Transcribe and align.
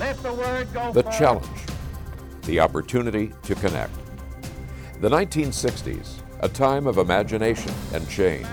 Let 0.00 0.16
the 0.22 0.32
word 0.32 0.72
go 0.72 0.92
the 0.94 1.02
forth. 1.02 1.18
challenge, 1.18 1.60
the 2.46 2.58
opportunity 2.58 3.34
to 3.42 3.54
connect. 3.56 3.92
The 5.02 5.10
1960s, 5.10 6.22
a 6.40 6.48
time 6.48 6.86
of 6.86 6.96
imagination 6.96 7.70
and 7.92 8.08
change, 8.08 8.46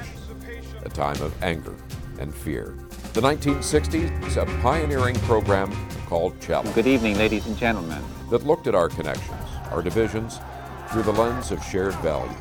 a 0.83 0.89
time 0.89 1.21
of 1.21 1.41
anger 1.41 1.73
and 2.19 2.35
fear. 2.35 2.75
The 3.13 3.21
1960s, 3.21 4.35
a 4.35 4.45
pioneering 4.61 5.15
program 5.19 5.73
called 6.07 6.37
Challenge 6.41 6.75
Good 6.75 6.85
evening, 6.85 7.17
ladies 7.17 7.47
and 7.47 7.57
gentlemen. 7.57 8.03
that 8.29 8.45
looked 8.45 8.67
at 8.67 8.75
our 8.75 8.89
connections, 8.89 9.49
our 9.71 9.81
divisions, 9.81 10.41
through 10.89 11.03
the 11.03 11.13
lens 11.13 11.51
of 11.51 11.63
shared 11.63 11.95
values. 11.99 12.35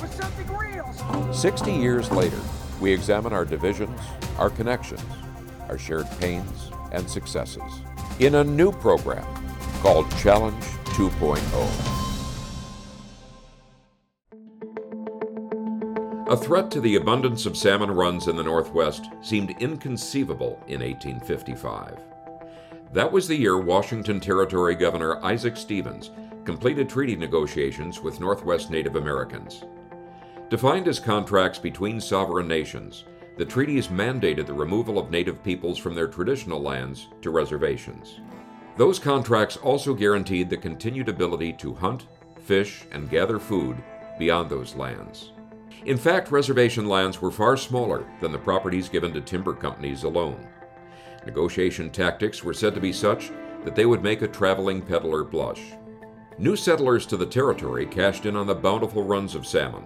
With 0.00 0.14
something 0.14 0.56
real. 0.56 1.32
60 1.32 1.72
years 1.72 2.08
later, 2.12 2.38
we 2.80 2.92
examine 2.92 3.32
our 3.32 3.44
divisions, 3.44 3.98
our 4.38 4.48
connections, 4.48 5.02
our 5.68 5.76
shared 5.76 6.06
pains 6.20 6.70
and 6.92 7.10
successes 7.10 7.82
in 8.20 8.36
a 8.36 8.44
new 8.44 8.70
program 8.70 9.26
called 9.82 10.08
Challenge 10.18 10.64
oh. 10.64 11.10
2.0. 11.18 11.94
A 16.28 16.36
threat 16.36 16.70
to 16.70 16.80
the 16.80 16.96
abundance 16.96 17.44
of 17.44 17.56
salmon 17.56 17.90
runs 17.90 18.28
in 18.28 18.36
the 18.36 18.42
Northwest 18.42 19.06
seemed 19.20 19.54
inconceivable 19.60 20.62
in 20.68 20.80
1855. 20.80 21.98
That 22.92 23.10
was 23.10 23.26
the 23.26 23.36
year 23.36 23.58
Washington 23.58 24.20
Territory 24.20 24.76
Governor 24.76 25.22
Isaac 25.24 25.56
Stevens 25.56 26.10
completed 26.44 26.88
treaty 26.88 27.16
negotiations 27.16 28.00
with 28.00 28.20
Northwest 28.20 28.70
Native 28.70 28.96
Americans. 28.96 29.64
Defined 30.50 30.86
as 30.88 31.00
contracts 31.00 31.58
between 31.58 32.00
sovereign 32.00 32.46
nations, 32.46 33.04
the 33.36 33.44
treaties 33.44 33.88
mandated 33.88 34.46
the 34.46 34.54
removal 34.54 34.98
of 34.98 35.10
Native 35.10 35.42
peoples 35.42 35.78
from 35.78 35.94
their 35.94 36.06
traditional 36.06 36.60
lands 36.60 37.08
to 37.22 37.30
reservations. 37.30 38.20
Those 38.76 38.98
contracts 38.98 39.56
also 39.56 39.94
guaranteed 39.94 40.48
the 40.48 40.56
continued 40.56 41.08
ability 41.08 41.52
to 41.54 41.74
hunt, 41.74 42.06
fish, 42.44 42.84
and 42.92 43.10
gather 43.10 43.38
food 43.38 43.76
beyond 44.18 44.50
those 44.50 44.76
lands. 44.76 45.32
In 45.84 45.96
fact, 45.98 46.30
reservation 46.30 46.88
lands 46.88 47.20
were 47.20 47.30
far 47.30 47.56
smaller 47.56 48.06
than 48.20 48.32
the 48.32 48.38
properties 48.38 48.88
given 48.88 49.12
to 49.14 49.20
timber 49.20 49.52
companies 49.52 50.04
alone. 50.04 50.46
Negotiation 51.26 51.90
tactics 51.90 52.44
were 52.44 52.54
said 52.54 52.74
to 52.74 52.80
be 52.80 52.92
such 52.92 53.30
that 53.64 53.74
they 53.74 53.86
would 53.86 54.02
make 54.02 54.22
a 54.22 54.28
traveling 54.28 54.80
peddler 54.80 55.24
blush. 55.24 55.72
New 56.38 56.56
settlers 56.56 57.06
to 57.06 57.16
the 57.16 57.26
territory 57.26 57.86
cashed 57.86 58.26
in 58.26 58.36
on 58.36 58.46
the 58.46 58.54
bountiful 58.54 59.02
runs 59.02 59.34
of 59.34 59.46
salmon. 59.46 59.84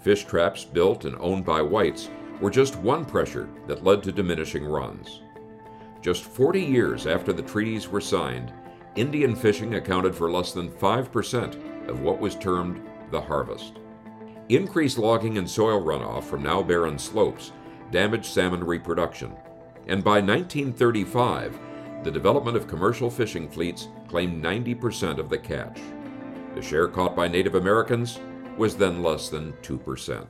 Fish 0.00 0.24
traps 0.24 0.64
built 0.64 1.04
and 1.04 1.16
owned 1.18 1.44
by 1.44 1.62
whites 1.62 2.10
were 2.40 2.50
just 2.50 2.76
one 2.76 3.04
pressure 3.04 3.48
that 3.66 3.84
led 3.84 4.02
to 4.02 4.12
diminishing 4.12 4.64
runs. 4.64 5.22
Just 6.00 6.24
40 6.24 6.60
years 6.60 7.06
after 7.06 7.32
the 7.32 7.42
treaties 7.42 7.88
were 7.88 8.00
signed, 8.00 8.52
Indian 8.94 9.34
fishing 9.34 9.74
accounted 9.74 10.14
for 10.14 10.30
less 10.30 10.52
than 10.52 10.70
5% 10.70 11.88
of 11.88 12.00
what 12.00 12.20
was 12.20 12.34
termed 12.36 12.80
the 13.10 13.20
harvest. 13.20 13.78
Increased 14.48 14.98
logging 14.98 15.38
and 15.38 15.48
soil 15.48 15.82
runoff 15.82 16.24
from 16.24 16.42
now 16.42 16.62
barren 16.62 16.98
slopes 16.98 17.52
damaged 17.90 18.26
salmon 18.26 18.62
reproduction, 18.62 19.34
and 19.86 20.04
by 20.04 20.20
1935, 20.20 21.58
the 22.04 22.10
development 22.10 22.56
of 22.56 22.68
commercial 22.68 23.10
fishing 23.10 23.48
fleets 23.48 23.88
claimed 24.08 24.42
90% 24.42 25.18
of 25.18 25.28
the 25.28 25.38
catch. 25.38 25.80
The 26.54 26.62
share 26.62 26.88
caught 26.88 27.16
by 27.16 27.28
Native 27.28 27.54
Americans 27.54 28.20
was 28.56 28.76
then 28.76 29.02
less 29.02 29.28
than 29.28 29.52
2%. 29.62 30.26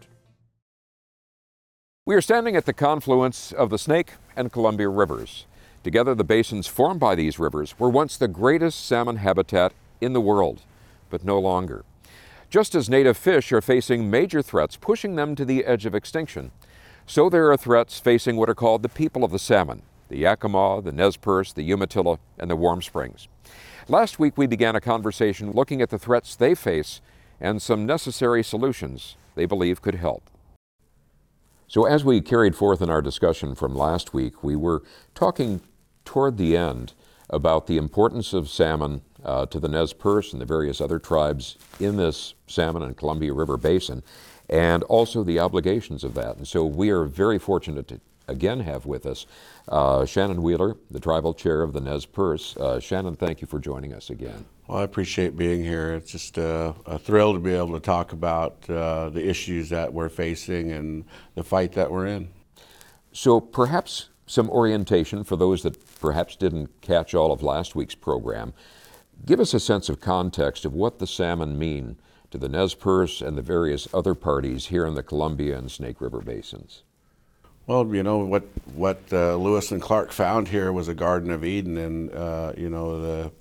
We 2.09 2.14
are 2.14 2.23
standing 2.23 2.56
at 2.56 2.64
the 2.64 2.73
confluence 2.73 3.53
of 3.53 3.69
the 3.69 3.77
Snake 3.77 4.14
and 4.34 4.51
Columbia 4.51 4.89
rivers. 4.89 5.45
Together, 5.84 6.15
the 6.15 6.25
basins 6.25 6.67
formed 6.67 6.98
by 7.00 7.15
these 7.15 7.39
rivers 7.39 7.78
were 7.78 7.91
once 7.91 8.17
the 8.17 8.27
greatest 8.27 8.87
salmon 8.87 9.17
habitat 9.17 9.75
in 10.00 10.15
the 10.15 10.20
world, 10.23 10.62
but 11.11 11.23
no 11.23 11.39
longer. 11.39 11.84
Just 12.48 12.75
as 12.75 12.89
native 12.89 13.19
fish 13.19 13.53
are 13.53 13.61
facing 13.61 14.11
major 14.11 14.41
threats 14.41 14.75
pushing 14.75 15.17
them 15.17 15.34
to 15.34 15.44
the 15.44 15.66
edge 15.66 15.84
of 15.84 15.94
extinction, 15.94 16.50
so 17.06 17.28
there 17.28 17.53
are 17.53 17.59
threats 17.59 18.00
facing 18.00 18.37
what 18.37 18.49
are 18.49 18.54
called 18.54 18.83
the 18.83 18.88
people 18.88 19.22
of 19.22 19.31
the 19.31 19.38
salmon 19.38 19.83
the 20.09 20.22
Yakama, 20.22 20.83
the 20.83 20.93
Nez 20.93 21.19
Perce, 21.19 21.53
the 21.53 21.71
Umatilla, 21.71 22.19
and 22.38 22.50
the 22.50 22.56
Warm 22.56 22.81
Springs. 22.81 23.28
Last 23.87 24.19
week, 24.19 24.38
we 24.38 24.47
began 24.47 24.75
a 24.75 24.81
conversation 24.81 25.53
looking 25.53 25.83
at 25.83 25.91
the 25.91 25.99
threats 25.99 26.34
they 26.34 26.54
face 26.54 27.03
and 27.38 27.60
some 27.60 27.84
necessary 27.84 28.43
solutions 28.43 29.16
they 29.34 29.44
believe 29.44 29.83
could 29.83 29.97
help. 29.97 30.22
So, 31.69 31.84
as 31.84 32.03
we 32.03 32.23
carried 32.23 32.56
forth 32.56 32.81
in 32.81 32.89
our 32.89 33.03
discussion 33.03 33.55
from 33.55 33.75
last 33.75 34.15
week, 34.15 34.43
we 34.43 34.56
were 34.56 34.83
talking 35.15 35.61
toward 36.06 36.39
the 36.39 36.56
end 36.56 36.95
about 37.29 37.67
the 37.67 37.77
importance 37.77 38.33
of 38.33 38.49
salmon 38.49 39.03
uh, 39.23 39.45
to 39.47 39.61
the 39.61 39.69
Nez 39.69 39.93
Perce 39.93 40.33
and 40.33 40.41
the 40.41 40.47
various 40.47 40.81
other 40.81 40.99
tribes 40.99 41.59
in 41.78 41.99
this 41.99 42.33
salmon 42.47 42.83
and 42.83 42.97
Columbia 42.97 43.34
River 43.34 43.59
basin, 43.59 44.03
and 44.49 44.83
also 44.84 45.23
the 45.23 45.39
obligations 45.39 46.05
of 46.05 46.15
that. 46.15 46.39
And 46.39 46.49
so, 46.49 46.65
we 46.65 46.89
are 46.89 47.05
very 47.05 47.39
fortunate 47.39 47.87
to 47.89 48.01
again 48.28 48.61
have 48.61 48.87
with 48.87 49.05
us 49.05 49.27
uh, 49.69 50.07
Shannon 50.07 50.43
Wheeler, 50.43 50.75
the 50.91 51.01
tribal 51.01 51.34
chair 51.34 51.61
of 51.61 51.75
the 51.75 51.81
Nez 51.81 52.07
Perce. 52.07 52.57
Uh, 52.57 52.81
Shannon, 52.81 53.15
thank 53.15 53.43
you 53.43 53.47
for 53.47 53.59
joining 53.59 53.93
us 53.93 54.09
again. 54.09 54.47
Well, 54.69 54.81
I 54.81 54.83
appreciate 54.83 55.34
being 55.34 55.65
here. 55.65 55.95
It's 55.95 56.12
just 56.12 56.39
uh, 56.39 56.75
a 56.84 56.99
thrill 56.99 57.33
to 57.33 57.39
be 57.39 57.55
able 57.55 57.73
to 57.73 57.81
talk 57.81 58.12
about 58.12 58.69
uh, 58.69 59.09
the 59.09 59.27
issues 59.27 59.71
that 59.71 59.95
we're 59.95 60.11
facing 60.11 60.73
and 60.73 61.06
the 61.34 61.43
fight 61.43 61.73
that 61.73 61.91
we're 61.91 62.06
in. 62.06 62.29
So, 63.11 63.41
perhaps 63.41 64.11
some 64.27 64.51
orientation 64.51 65.25
for 65.25 65.37
those 65.37 65.62
that 65.62 65.78
perhaps 65.99 66.37
didn't 66.37 66.83
catch 66.83 67.15
all 67.15 67.33
of 67.33 67.43
last 67.43 67.75
week's 67.75 67.95
program. 67.95 68.53
Give 69.25 69.41
us 69.41 69.55
a 69.55 69.61
sense 69.61 69.89
of 69.89 70.03
context 70.03 70.67
of 70.67 70.75
what 70.75 70.99
the 70.99 71.07
salmon 71.07 71.59
mean 71.59 71.97
to 72.31 72.37
the 72.37 72.51
Nez 72.51 72.75
Perce 72.75 73.23
and 73.23 73.39
the 73.39 73.43
various 73.43 73.89
other 73.95 74.15
parties 74.15 74.67
here 74.67 74.84
in 74.84 74.93
the 74.93 75.03
Columbia 75.03 75.57
and 75.57 75.71
Snake 75.71 76.03
River 76.03 76.21
basins. 76.21 76.83
Well, 77.67 77.87
you 77.95 78.03
know 78.03 78.19
what 78.19 78.45
what 78.75 79.01
uh, 79.12 79.37
Lewis 79.37 79.73
and 79.73 79.81
Clark 79.81 80.12
found 80.12 80.49
here 80.49 80.73
was 80.73 80.89
a 80.89 80.95
Garden 80.95 81.31
of 81.31 81.43
Eden, 81.43 81.78
and 81.78 82.12
uh, 82.12 82.53
you 82.55 82.69
know 82.69 83.01
the 83.01 83.33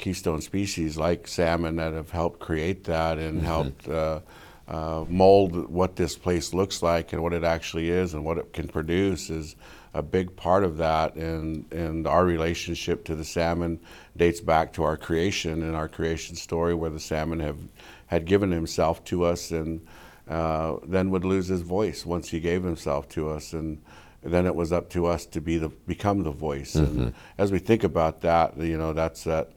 keystone 0.00 0.40
species 0.40 0.96
like 0.96 1.28
salmon 1.28 1.76
that 1.76 1.92
have 1.92 2.10
helped 2.10 2.40
create 2.40 2.84
that 2.84 3.18
and 3.18 3.42
helped 3.42 3.88
uh, 3.88 4.20
uh, 4.66 5.04
mold 5.08 5.68
what 5.68 5.96
this 5.96 6.16
place 6.16 6.54
looks 6.54 6.82
like 6.82 7.12
and 7.12 7.22
what 7.22 7.32
it 7.32 7.44
actually 7.44 7.90
is 7.90 8.14
and 8.14 8.24
what 8.24 8.38
it 8.38 8.52
can 8.52 8.68
produce 8.68 9.28
is 9.28 9.56
a 9.94 10.02
big 10.02 10.34
part 10.36 10.64
of 10.64 10.76
that. 10.78 11.14
And 11.16 11.70
and 11.72 12.06
our 12.06 12.24
relationship 12.24 13.04
to 13.04 13.14
the 13.14 13.24
salmon 13.24 13.80
dates 14.16 14.40
back 14.40 14.72
to 14.74 14.84
our 14.84 14.96
creation 14.96 15.62
and 15.62 15.74
our 15.74 15.88
creation 15.88 16.36
story, 16.36 16.74
where 16.74 16.90
the 16.90 17.00
salmon 17.00 17.40
have 17.40 17.58
had 18.06 18.24
given 18.24 18.50
himself 18.50 19.04
to 19.04 19.24
us 19.24 19.50
and 19.50 19.86
uh, 20.28 20.76
then 20.86 21.10
would 21.10 21.24
lose 21.24 21.48
his 21.48 21.62
voice 21.62 22.06
once 22.06 22.28
he 22.28 22.40
gave 22.40 22.62
himself 22.62 23.08
to 23.08 23.28
us. 23.28 23.52
And 23.52 23.82
then 24.22 24.46
it 24.46 24.54
was 24.54 24.70
up 24.70 24.90
to 24.90 25.06
us 25.06 25.26
to 25.26 25.40
be 25.40 25.58
the 25.58 25.68
become 25.68 26.22
the 26.22 26.30
voice. 26.30 26.74
And 26.74 27.14
as 27.38 27.50
we 27.50 27.58
think 27.58 27.82
about 27.82 28.20
that 28.20 28.56
you 28.56 28.76
know 28.76 28.92
that's 28.92 29.24
that 29.24 29.50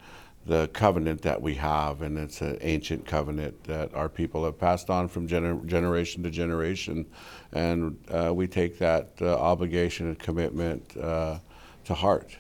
the 0.45 0.67
covenant 0.69 1.21
that 1.21 1.41
we 1.41 1.55
have 1.55 2.01
and 2.01 2.17
it's 2.17 2.41
an 2.41 2.57
ancient 2.61 3.05
covenant 3.05 3.63
that 3.63 3.93
our 3.95 4.09
people 4.09 4.43
have 4.45 4.59
passed 4.59 4.89
on 4.89 5.07
from 5.07 5.27
gener- 5.27 5.65
generation 5.65 6.23
to 6.23 6.29
generation 6.29 7.05
and 7.53 7.97
uh, 8.11 8.31
we 8.33 8.47
take 8.47 8.77
that 8.77 9.09
uh, 9.21 9.37
obligation 9.39 10.07
and 10.07 10.19
commitment 10.19 10.97
uh, 10.97 11.37
to 11.85 11.93
heart 11.93 12.37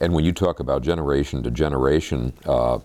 And 0.00 0.12
when 0.12 0.24
you 0.24 0.32
talk 0.32 0.60
about 0.60 0.82
generation 0.82 1.42
to 1.44 1.50
generation, 1.50 2.32
uh, 2.44 2.78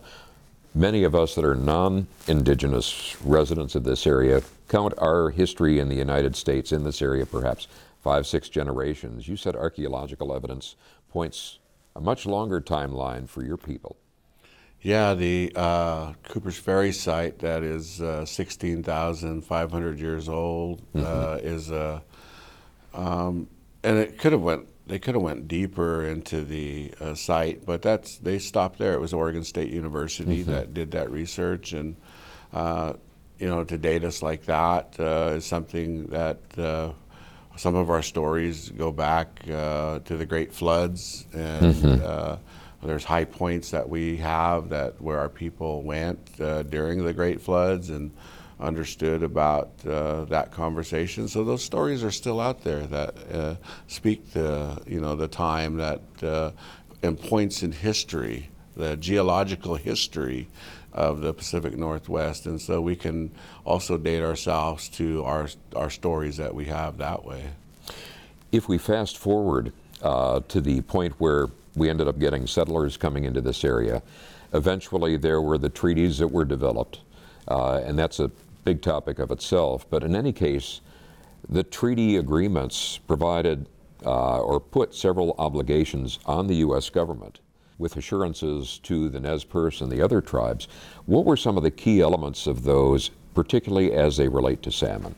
many 0.74 1.04
of 1.04 1.16
us 1.16 1.36
that 1.36 1.46
are 1.46 1.56
non 1.56 2.08
indigenous 2.28 3.18
residents 3.24 3.76
of 3.76 3.84
this 3.84 4.08
area 4.08 4.42
count 4.70 4.94
our 4.98 5.30
history 5.30 5.80
in 5.80 5.90
the 5.90 5.96
United 5.96 6.36
States 6.36 6.72
in 6.72 6.84
this 6.84 7.02
area 7.02 7.26
perhaps 7.26 7.68
five, 8.02 8.26
six 8.26 8.50
generations. 8.50 9.28
You 9.28 9.36
said 9.36 9.56
archaeological 9.56 10.34
evidence 10.34 10.76
points 11.10 11.60
a 11.96 12.00
much 12.00 12.26
longer 12.26 12.62
timeline 12.62 13.28
for 13.28 13.44
your 13.44 13.58
people. 13.58 13.98
Yeah, 14.82 15.14
the 15.14 15.52
uh, 15.56 16.14
Cooper's 16.24 16.58
Ferry 16.58 16.92
site 16.92 17.40
that 17.40 17.62
is 17.62 18.02
uh, 18.02 18.26
16,500 18.26 20.00
years 20.00 20.28
old 20.28 20.82
uh, 20.96 21.38
is 21.42 21.70
a, 21.70 22.02
um, 22.94 23.48
and 23.84 23.98
it 23.98 24.18
could 24.18 24.32
have 24.32 24.42
went. 24.42 24.68
They 24.88 24.98
could 24.98 25.14
have 25.14 25.22
went 25.22 25.48
deeper 25.48 26.04
into 26.06 26.44
the 26.44 26.94
uh, 27.00 27.14
site, 27.14 27.66
but 27.66 27.84
that's 27.84 28.18
they 28.18 28.40
stopped 28.40 28.80
there. 28.80 28.94
It 28.94 29.00
was 29.00 29.14
Oregon 29.14 29.44
State 29.44 29.72
University 29.72 30.42
that 30.44 30.74
did 30.74 30.92
that 30.92 31.12
research, 31.12 31.74
and 31.74 31.96
uh, 32.52 32.94
you 33.38 33.48
know, 33.48 33.64
to 33.64 33.78
date 33.78 34.04
us 34.04 34.24
like 34.24 34.46
that 34.46 34.96
uh, 35.00 35.34
is 35.36 35.46
something 35.46 36.08
that 36.08 36.40
uh, 36.58 36.92
some 37.56 37.76
of 37.76 37.92
our 37.92 38.02
stories 38.02 38.70
go 38.70 38.92
back 38.92 39.42
uh, 39.48 40.00
to 40.00 40.18
the 40.18 40.26
great 40.26 40.52
floods 40.52 41.28
and. 41.34 42.02
Uh, 42.02 42.38
there's 42.84 43.04
high 43.04 43.26
points 43.26 43.72
that 43.72 43.88
we 43.88 44.18
have 44.18 44.70
that 44.70 45.02
where 45.02 45.20
our 45.20 45.30
people 45.30 45.84
went 45.84 46.20
uh, 46.40 46.64
during 46.64 47.04
the 47.04 47.14
great 47.14 47.42
floods 47.42 47.90
and 47.90 48.12
understood 48.60 49.24
about 49.24 49.72
uh, 49.88 50.26
that 50.26 50.52
conversation. 50.52 51.28
So 51.28 51.44
those 51.44 51.64
stories 51.64 52.04
are 52.04 52.12
still 52.12 52.40
out 52.40 52.64
there 52.64 52.86
that 52.88 53.16
uh, 53.34 53.56
speak 53.88 54.32
the 54.32 54.82
you 54.86 55.02
know 55.02 55.16
the 55.16 55.28
time 55.28 55.78
that 55.78 56.02
uh, 56.24 56.52
and 57.04 57.20
points 57.20 57.64
in 57.64 57.72
history, 57.72 58.50
the 58.76 58.96
geological 58.98 59.76
history 59.76 60.48
of 60.94 61.22
the 61.22 61.34
Pacific 61.34 61.78
Northwest, 61.78 62.46
and 62.46 62.62
so 62.62 62.82
we 62.82 62.96
can 62.96 63.32
also 63.66 63.98
date 63.98 64.24
ourselves 64.24 64.90
to 64.90 65.24
our 65.24 65.48
our 65.76 65.90
stories 65.90 66.38
that 66.38 66.54
we 66.54 66.66
have 66.66 66.98
that 66.98 67.26
way. 67.26 67.50
If 68.52 68.68
we 68.68 68.78
fast 68.78 69.18
forward 69.18 69.72
uh, 70.02 70.42
to 70.50 70.62
the 70.62 70.82
point 70.82 71.14
where 71.18 71.48
we 71.76 71.90
ended 71.90 72.08
up 72.08 72.20
getting 72.20 72.48
settlers 72.48 72.98
coming 72.98 73.24
into 73.26 73.42
this 73.42 73.64
area, 73.64 74.02
eventually 74.54 75.18
there 75.18 75.42
were 75.42 75.58
the 75.58 75.70
treaties 75.70 76.18
that 76.18 76.28
were 76.28 76.46
developed, 76.46 77.02
uh, 77.48 77.82
and 77.84 77.98
that's 77.98 78.20
a 78.20 78.30
big 78.64 78.82
topic 78.82 79.20
of 79.20 79.32
itself. 79.32 79.90
But 79.90 80.04
in 80.04 80.16
any 80.16 80.34
case, 80.34 80.82
the 81.50 81.64
treaty 81.64 82.18
agreements 82.18 82.98
provided 83.00 83.68
uh, 84.06 84.40
or 84.40 84.60
put 84.60 84.96
several 84.96 85.36
obligations 85.38 86.20
on 86.26 86.48
the 86.48 86.56
U.S. 86.56 86.90
government 86.90 87.40
with 87.78 87.98
assurances 87.98 88.80
to 88.84 89.10
the 89.10 89.20
Nez 89.20 89.44
Perce 89.44 89.82
and 89.82 89.92
the 89.92 90.02
other 90.02 90.22
tribes. 90.22 90.68
What 91.06 91.26
were 91.26 91.38
some 91.38 91.58
of 91.58 91.64
the 91.64 91.72
key 91.72 92.02
elements 92.02 92.48
of 92.48 92.64
those, 92.64 93.10
particularly 93.34 93.92
as 93.92 94.18
they 94.18 94.28
relate 94.28 94.62
to 94.64 94.72
salmon? 94.72 95.16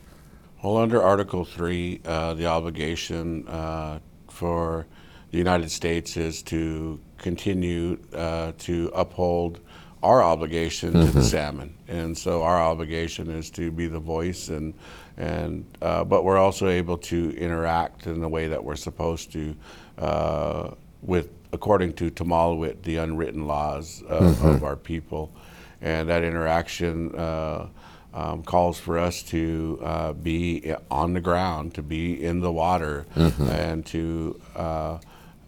Well, 0.63 0.77
under 0.77 1.03
Article 1.03 1.43
3, 1.43 2.01
uh, 2.05 2.33
the 2.35 2.45
obligation 2.45 3.45
uh, 3.49 3.99
for 4.29 4.85
the 5.33 5.39
United 5.39 5.71
States 5.71 6.15
is 6.15 6.43
to 6.43 6.99
continue 7.17 7.97
uh, 8.13 8.51
to 8.59 8.91
uphold 8.93 9.59
our 10.03 10.21
obligation 10.21 10.89
mm-hmm. 10.93 11.07
to 11.07 11.11
the 11.11 11.19
mm-hmm. 11.21 11.27
salmon, 11.27 11.75
and 11.87 12.15
so 12.15 12.43
our 12.43 12.61
obligation 12.61 13.31
is 13.31 13.49
to 13.49 13.71
be 13.71 13.87
the 13.87 13.99
voice, 13.99 14.49
and 14.49 14.75
and 15.17 15.65
uh, 15.81 16.03
but 16.03 16.23
we're 16.23 16.37
also 16.37 16.67
able 16.67 16.99
to 16.99 17.35
interact 17.35 18.05
in 18.05 18.21
the 18.21 18.29
way 18.29 18.47
that 18.47 18.63
we're 18.63 18.75
supposed 18.75 19.31
to, 19.31 19.55
uh, 19.97 20.69
with 21.01 21.31
according 21.51 21.93
to 21.93 22.11
Tumalwit, 22.11 22.83
the 22.83 22.97
unwritten 22.97 23.47
laws 23.47 24.03
of, 24.07 24.35
mm-hmm. 24.35 24.47
of 24.47 24.63
our 24.63 24.75
people, 24.75 25.33
and 25.81 26.09
that 26.09 26.23
interaction. 26.23 27.13
Uh, 27.15 27.67
um, 28.15 28.43
calls 28.43 28.77
for 28.77 28.99
us 28.99 29.23
to 29.23 29.79
uh, 29.81 30.13
be 30.13 30.71
on 30.91 31.13
the 31.13 31.19
ground, 31.19 31.73
to 31.73 31.81
be 31.81 32.23
in 32.23 32.41
the 32.41 32.51
water, 32.51 33.07
mm-hmm. 33.15 33.47
and 33.49 33.83
to 33.87 34.39
uh, 34.55 34.99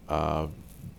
uh, 0.10 0.48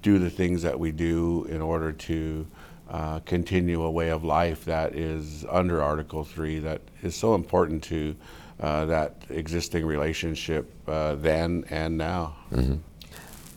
do 0.03 0.19
the 0.19 0.31
things 0.31 0.63
that 0.63 0.79
we 0.79 0.93
do 0.93 1.45
in 1.49 1.61
order 1.61 1.93
to 1.93 2.47
uh, 2.89 3.19
continue 3.21 3.83
a 3.83 3.91
way 3.91 4.11
of 4.11 4.23
life 4.25 4.65
that 4.65 4.95
is 4.95 5.45
under 5.51 5.83
Article 5.83 6.23
3 6.23 6.61
that 6.61 6.81
is 7.03 7.15
so 7.15 7.35
important 7.35 7.83
to 7.83 8.15
uh, 8.61 8.87
that 8.87 9.17
existing 9.31 9.85
relationship 9.85 10.73
uh, 10.87 11.15
then 11.17 11.65
and 11.71 11.99
now. 11.99 12.37
Mm-hmm. 12.53 12.77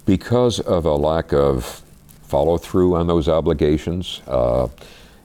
Because 0.05 0.59
of 0.59 0.85
a 0.85 0.95
lack 0.95 1.31
of 1.31 1.83
follow 2.23 2.57
through 2.57 2.95
on 2.95 3.07
those 3.07 3.29
obligations, 3.29 4.21
uh, 4.27 4.67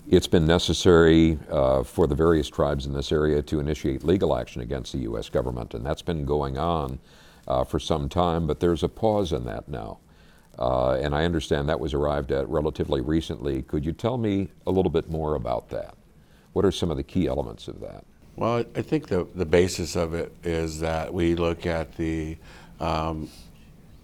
it's 0.08 0.26
been 0.26 0.46
necessary 0.46 1.38
uh, 1.50 1.82
for 1.82 2.06
the 2.06 2.14
various 2.14 2.48
tribes 2.48 2.86
in 2.86 2.92
this 2.92 3.10
area 3.10 3.40
to 3.42 3.58
initiate 3.58 4.04
legal 4.04 4.36
action 4.36 4.60
against 4.60 4.92
the 4.92 4.98
U.S. 4.98 5.28
government, 5.30 5.74
and 5.74 5.84
that's 5.84 6.02
been 6.02 6.24
going 6.24 6.58
on 6.58 6.98
uh, 7.48 7.64
for 7.64 7.78
some 7.78 8.08
time, 8.08 8.46
but 8.46 8.60
there's 8.60 8.82
a 8.82 8.88
pause 8.88 9.32
in 9.32 9.44
that 9.44 9.68
now. 9.68 9.98
Uh, 10.58 10.92
and 10.92 11.14
I 11.14 11.24
understand 11.24 11.68
that 11.68 11.80
was 11.80 11.94
arrived 11.94 12.32
at 12.32 12.48
relatively 12.48 13.00
recently. 13.00 13.62
Could 13.62 13.84
you 13.84 13.92
tell 13.92 14.18
me 14.18 14.48
a 14.66 14.70
little 14.70 14.90
bit 14.90 15.10
more 15.10 15.34
about 15.34 15.70
that? 15.70 15.94
What 16.52 16.64
are 16.64 16.70
some 16.70 16.90
of 16.90 16.96
the 16.96 17.02
key 17.02 17.26
elements 17.26 17.68
of 17.68 17.80
that? 17.80 18.04
Well, 18.36 18.64
I 18.74 18.82
think 18.82 19.08
the, 19.08 19.26
the 19.34 19.44
basis 19.44 19.96
of 19.96 20.14
it 20.14 20.32
is 20.42 20.80
that 20.80 21.12
we 21.12 21.34
look 21.34 21.66
at 21.66 21.96
the 21.96 22.36
um, 22.80 23.28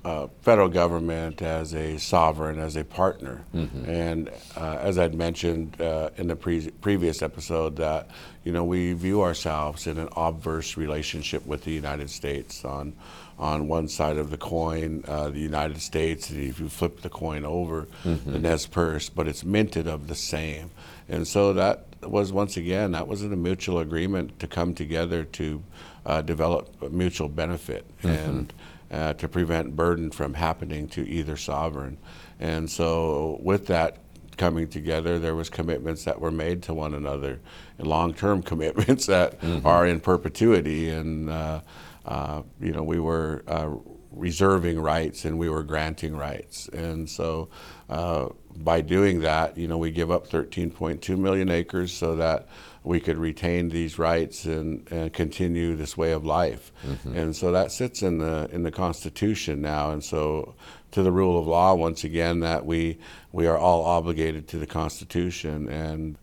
uh, 0.04 0.28
federal 0.42 0.68
government 0.68 1.42
as 1.42 1.74
a 1.74 1.98
sovereign, 1.98 2.58
as 2.58 2.76
a 2.76 2.84
partner. 2.84 3.44
Mm-hmm. 3.54 3.90
And 3.90 4.30
uh, 4.56 4.78
as 4.80 4.98
I'd 4.98 5.14
mentioned 5.14 5.80
uh, 5.80 6.10
in 6.16 6.28
the 6.28 6.36
pre- 6.36 6.70
previous 6.70 7.22
episode, 7.22 7.76
that 7.76 8.08
you 8.44 8.52
know 8.52 8.64
we 8.64 8.94
view 8.94 9.22
ourselves 9.22 9.86
in 9.86 9.98
an 9.98 10.08
obverse 10.16 10.76
relationship 10.76 11.46
with 11.46 11.64
the 11.64 11.72
United 11.72 12.10
States. 12.10 12.64
On 12.64 12.94
on 13.38 13.68
one 13.68 13.88
side 13.88 14.18
of 14.18 14.30
the 14.30 14.36
coin, 14.36 15.02
uh, 15.08 15.30
the 15.30 15.40
United 15.40 15.80
States, 15.80 16.28
and 16.28 16.42
if 16.42 16.60
you 16.60 16.68
flip 16.68 17.00
the 17.00 17.08
coin 17.08 17.42
over, 17.46 17.88
mm-hmm. 18.04 18.70
Perce, 18.70 19.08
but 19.08 19.26
it's 19.26 19.44
minted 19.44 19.86
of 19.86 20.08
the 20.08 20.14
same. 20.14 20.70
And 21.08 21.26
so 21.26 21.54
that 21.54 21.86
was 22.02 22.32
once 22.32 22.56
again 22.56 22.92
that 22.92 23.08
was 23.08 23.22
a 23.22 23.28
mutual 23.28 23.78
agreement 23.78 24.38
to 24.40 24.46
come 24.46 24.74
together 24.74 25.24
to 25.24 25.62
uh, 26.06 26.22
develop 26.22 26.90
mutual 26.90 27.28
benefit 27.28 27.86
mm-hmm. 27.98 28.08
and 28.08 28.52
uh, 28.90 29.14
to 29.14 29.28
prevent 29.28 29.76
burden 29.76 30.10
from 30.10 30.34
happening 30.34 30.88
to 30.88 31.08
either 31.08 31.36
sovereign. 31.36 31.98
And 32.38 32.70
so, 32.70 33.38
with 33.42 33.66
that 33.66 33.98
coming 34.36 34.68
together, 34.68 35.18
there 35.18 35.34
was 35.34 35.50
commitments 35.50 36.04
that 36.04 36.20
were 36.20 36.30
made 36.30 36.62
to 36.64 36.74
one 36.74 36.94
another, 36.94 37.40
long-term 37.78 38.42
commitments 38.50 39.06
that 39.06 39.40
mm-hmm. 39.40 39.66
are 39.66 39.86
in 39.86 40.00
perpetuity. 40.00 40.90
And 40.90 41.28
uh, 41.28 41.60
uh, 42.04 42.42
you 42.60 42.72
know, 42.72 42.82
we 42.82 42.98
were 42.98 43.44
uh, 43.46 43.70
reserving 44.10 44.80
rights 44.80 45.24
and 45.24 45.38
we 45.38 45.48
were 45.48 45.62
granting 45.62 46.16
rights. 46.16 46.68
And 46.68 47.08
so, 47.08 47.48
uh, 47.88 48.28
by 48.56 48.80
doing 48.80 49.20
that, 49.20 49.56
you 49.56 49.68
know, 49.68 49.78
we 49.78 49.90
give 49.90 50.10
up 50.10 50.28
13.2 50.28 51.16
million 51.18 51.50
acres 51.50 51.92
so 51.92 52.16
that 52.16 52.48
we 52.82 53.00
could 53.00 53.18
retain 53.18 53.68
these 53.68 53.98
rights 53.98 54.46
and, 54.46 54.90
and 54.90 55.12
continue 55.12 55.76
this 55.76 55.96
way 55.96 56.12
of 56.12 56.24
life. 56.24 56.72
Mm-hmm. 56.86 57.16
And 57.16 57.36
so 57.36 57.52
that 57.52 57.72
sits 57.72 58.02
in 58.02 58.18
the 58.18 58.48
in 58.52 58.62
the 58.62 58.70
Constitution 58.70 59.60
now. 59.60 59.90
And 59.90 60.02
so 60.02 60.54
to 60.92 61.02
the 61.02 61.12
rule 61.12 61.38
of 61.38 61.46
law 61.46 61.74
once 61.74 62.04
again 62.04 62.40
that 62.40 62.64
we 62.64 62.98
we 63.32 63.46
are 63.46 63.58
all 63.58 63.84
obligated 63.84 64.48
to 64.48 64.58
the 64.58 64.66
Constitution 64.66 65.68
and 65.68 66.16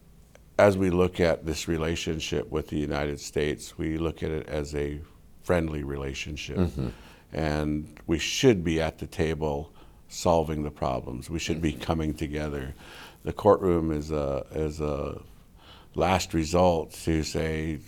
as 0.60 0.78
we 0.78 0.90
look 0.90 1.20
at 1.20 1.46
this 1.46 1.68
relationship 1.68 2.50
with 2.52 2.70
the 2.70 2.78
United 2.78 3.20
States, 3.20 3.78
we 3.78 3.98
look 3.98 4.24
at 4.24 4.32
it 4.32 4.48
as 4.48 4.74
a 4.74 5.00
friendly 5.44 5.84
relationship. 5.84 6.58
Mm-hmm. 6.58 6.88
And 7.34 8.00
we 8.08 8.18
should 8.18 8.64
be 8.64 8.82
at 8.82 8.98
the 8.98 9.08
table 9.08 9.72
solving 10.08 10.64
the 10.64 10.72
problems. 10.72 11.30
We 11.30 11.40
should 11.40 11.62
be 11.62 11.74
mm-hmm. 11.74 11.82
coming 11.82 12.14
together. 12.14 12.74
The 13.24 13.34
courtroom 13.34 13.92
is 13.92 14.12
a 14.12 14.46
is 14.52 14.80
a 14.80 15.22
last 15.98 16.34
result 16.34 16.92
to 16.92 17.24
say 17.24 17.80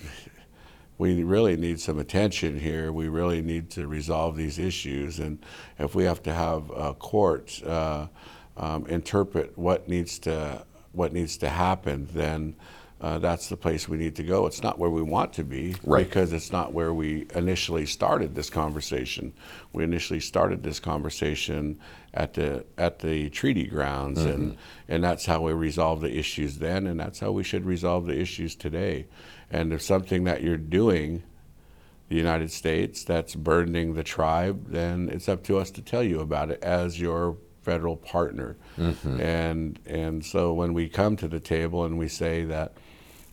we 0.97 1.23
really 1.23 1.55
need 1.55 1.79
some 1.79 1.99
attention 1.99 2.59
here. 2.59 2.91
We 2.91 3.07
really 3.07 3.41
need 3.41 3.69
to 3.71 3.87
resolve 3.87 4.35
these 4.35 4.59
issues, 4.59 5.19
and 5.19 5.39
if 5.77 5.95
we 5.95 6.03
have 6.03 6.21
to 6.23 6.33
have 6.33 6.69
a 6.71 6.93
court 6.93 7.61
uh, 7.65 8.07
um, 8.57 8.85
interpret 8.87 9.57
what 9.57 9.87
needs 9.87 10.19
to 10.19 10.65
what 10.91 11.13
needs 11.13 11.37
to 11.37 11.49
happen, 11.49 12.09
then 12.13 12.55
uh, 13.01 13.17
that's 13.17 13.47
the 13.47 13.55
place 13.55 13.87
we 13.87 13.97
need 13.97 14.15
to 14.17 14.23
go. 14.23 14.45
It's 14.45 14.61
not 14.61 14.77
where 14.77 14.89
we 14.89 15.01
want 15.01 15.33
to 15.33 15.43
be 15.43 15.75
right. 15.83 16.05
because 16.05 16.33
it's 16.33 16.51
not 16.51 16.73
where 16.73 16.93
we 16.93 17.27
initially 17.33 17.85
started 17.85 18.35
this 18.35 18.49
conversation. 18.49 19.33
We 19.71 19.85
initially 19.85 20.19
started 20.19 20.63
this 20.63 20.81
conversation 20.81 21.79
at 22.13 22.33
the 22.33 22.65
at 22.77 22.99
the 22.99 23.29
treaty 23.29 23.67
grounds, 23.67 24.19
mm-hmm. 24.19 24.29
and 24.29 24.57
and 24.89 25.03
that's 25.03 25.25
how 25.25 25.41
we 25.41 25.53
resolved 25.53 26.01
the 26.01 26.17
issues 26.17 26.57
then, 26.57 26.87
and 26.87 26.99
that's 26.99 27.19
how 27.19 27.31
we 27.31 27.43
should 27.43 27.65
resolve 27.65 28.05
the 28.05 28.19
issues 28.19 28.55
today. 28.55 29.07
And 29.49 29.71
if 29.71 29.81
something 29.81 30.25
that 30.25 30.43
you're 30.43 30.57
doing, 30.57 31.23
the 32.09 32.15
United 32.17 32.51
States, 32.51 33.05
that's 33.05 33.33
burdening 33.33 33.93
the 33.93 34.03
tribe, 34.03 34.67
then 34.69 35.09
it's 35.09 35.29
up 35.29 35.43
to 35.45 35.57
us 35.57 35.71
to 35.71 35.81
tell 35.81 36.03
you 36.03 36.19
about 36.19 36.51
it 36.51 36.61
as 36.63 36.99
your 36.99 37.37
federal 37.61 37.95
partner. 37.95 38.57
Mm-hmm. 38.77 39.21
And 39.21 39.79
and 39.85 40.25
so 40.25 40.51
when 40.51 40.73
we 40.73 40.89
come 40.89 41.15
to 41.17 41.29
the 41.29 41.39
table 41.39 41.85
and 41.85 41.97
we 41.97 42.09
say 42.09 42.43
that 42.43 42.73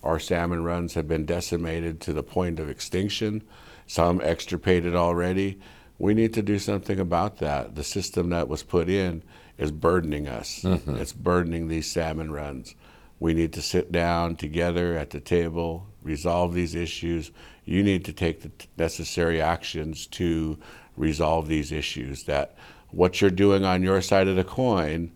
our 0.06 0.20
salmon 0.20 0.62
runs 0.62 0.94
have 0.94 1.08
been 1.08 1.26
decimated 1.26 2.00
to 2.00 2.12
the 2.12 2.22
point 2.22 2.60
of 2.60 2.70
extinction, 2.70 3.42
some 3.86 4.20
extirpated 4.20 4.94
already. 4.94 5.58
We 5.98 6.14
need 6.14 6.32
to 6.34 6.42
do 6.42 6.58
something 6.58 7.00
about 7.00 7.38
that. 7.38 7.74
The 7.74 7.84
system 7.84 8.30
that 8.30 8.48
was 8.48 8.62
put 8.62 8.88
in 8.88 9.22
is 9.58 9.72
burdening 9.72 10.28
us. 10.28 10.60
Mm-hmm. 10.60 10.96
It's 10.96 11.12
burdening 11.12 11.68
these 11.68 11.90
salmon 11.90 12.30
runs. 12.30 12.74
We 13.18 13.32
need 13.34 13.52
to 13.54 13.62
sit 13.62 13.90
down 13.90 14.36
together 14.36 14.96
at 14.96 15.10
the 15.10 15.20
table, 15.20 15.86
resolve 16.02 16.54
these 16.54 16.74
issues. 16.74 17.30
You 17.64 17.82
need 17.82 18.04
to 18.04 18.12
take 18.12 18.42
the 18.42 18.50
necessary 18.76 19.40
actions 19.40 20.06
to 20.08 20.58
resolve 20.96 21.48
these 21.48 21.72
issues. 21.72 22.24
That 22.24 22.54
what 22.90 23.20
you're 23.20 23.30
doing 23.30 23.64
on 23.64 23.82
your 23.82 24.02
side 24.02 24.28
of 24.28 24.36
the 24.36 24.44
coin 24.44 25.12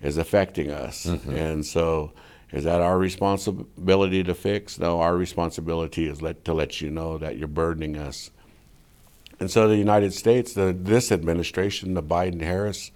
is 0.00 0.16
affecting 0.16 0.70
us. 0.70 1.06
Mm-hmm. 1.06 1.36
And 1.36 1.66
so 1.66 2.12
is 2.54 2.62
that 2.62 2.80
our 2.80 2.96
responsibility 2.96 4.22
to 4.22 4.32
fix? 4.32 4.78
No, 4.78 5.00
our 5.00 5.16
responsibility 5.16 6.06
is 6.06 6.22
let, 6.22 6.44
to 6.44 6.54
let 6.54 6.80
you 6.80 6.88
know 6.88 7.18
that 7.18 7.36
you're 7.36 7.48
burdening 7.48 7.98
us. 7.98 8.30
And 9.40 9.50
so 9.50 9.66
the 9.66 9.76
United 9.76 10.14
States, 10.14 10.54
the, 10.54 10.72
this 10.72 11.10
administration, 11.10 11.94
the 11.94 12.02
Biden 12.02 12.40
Harris 12.40 12.92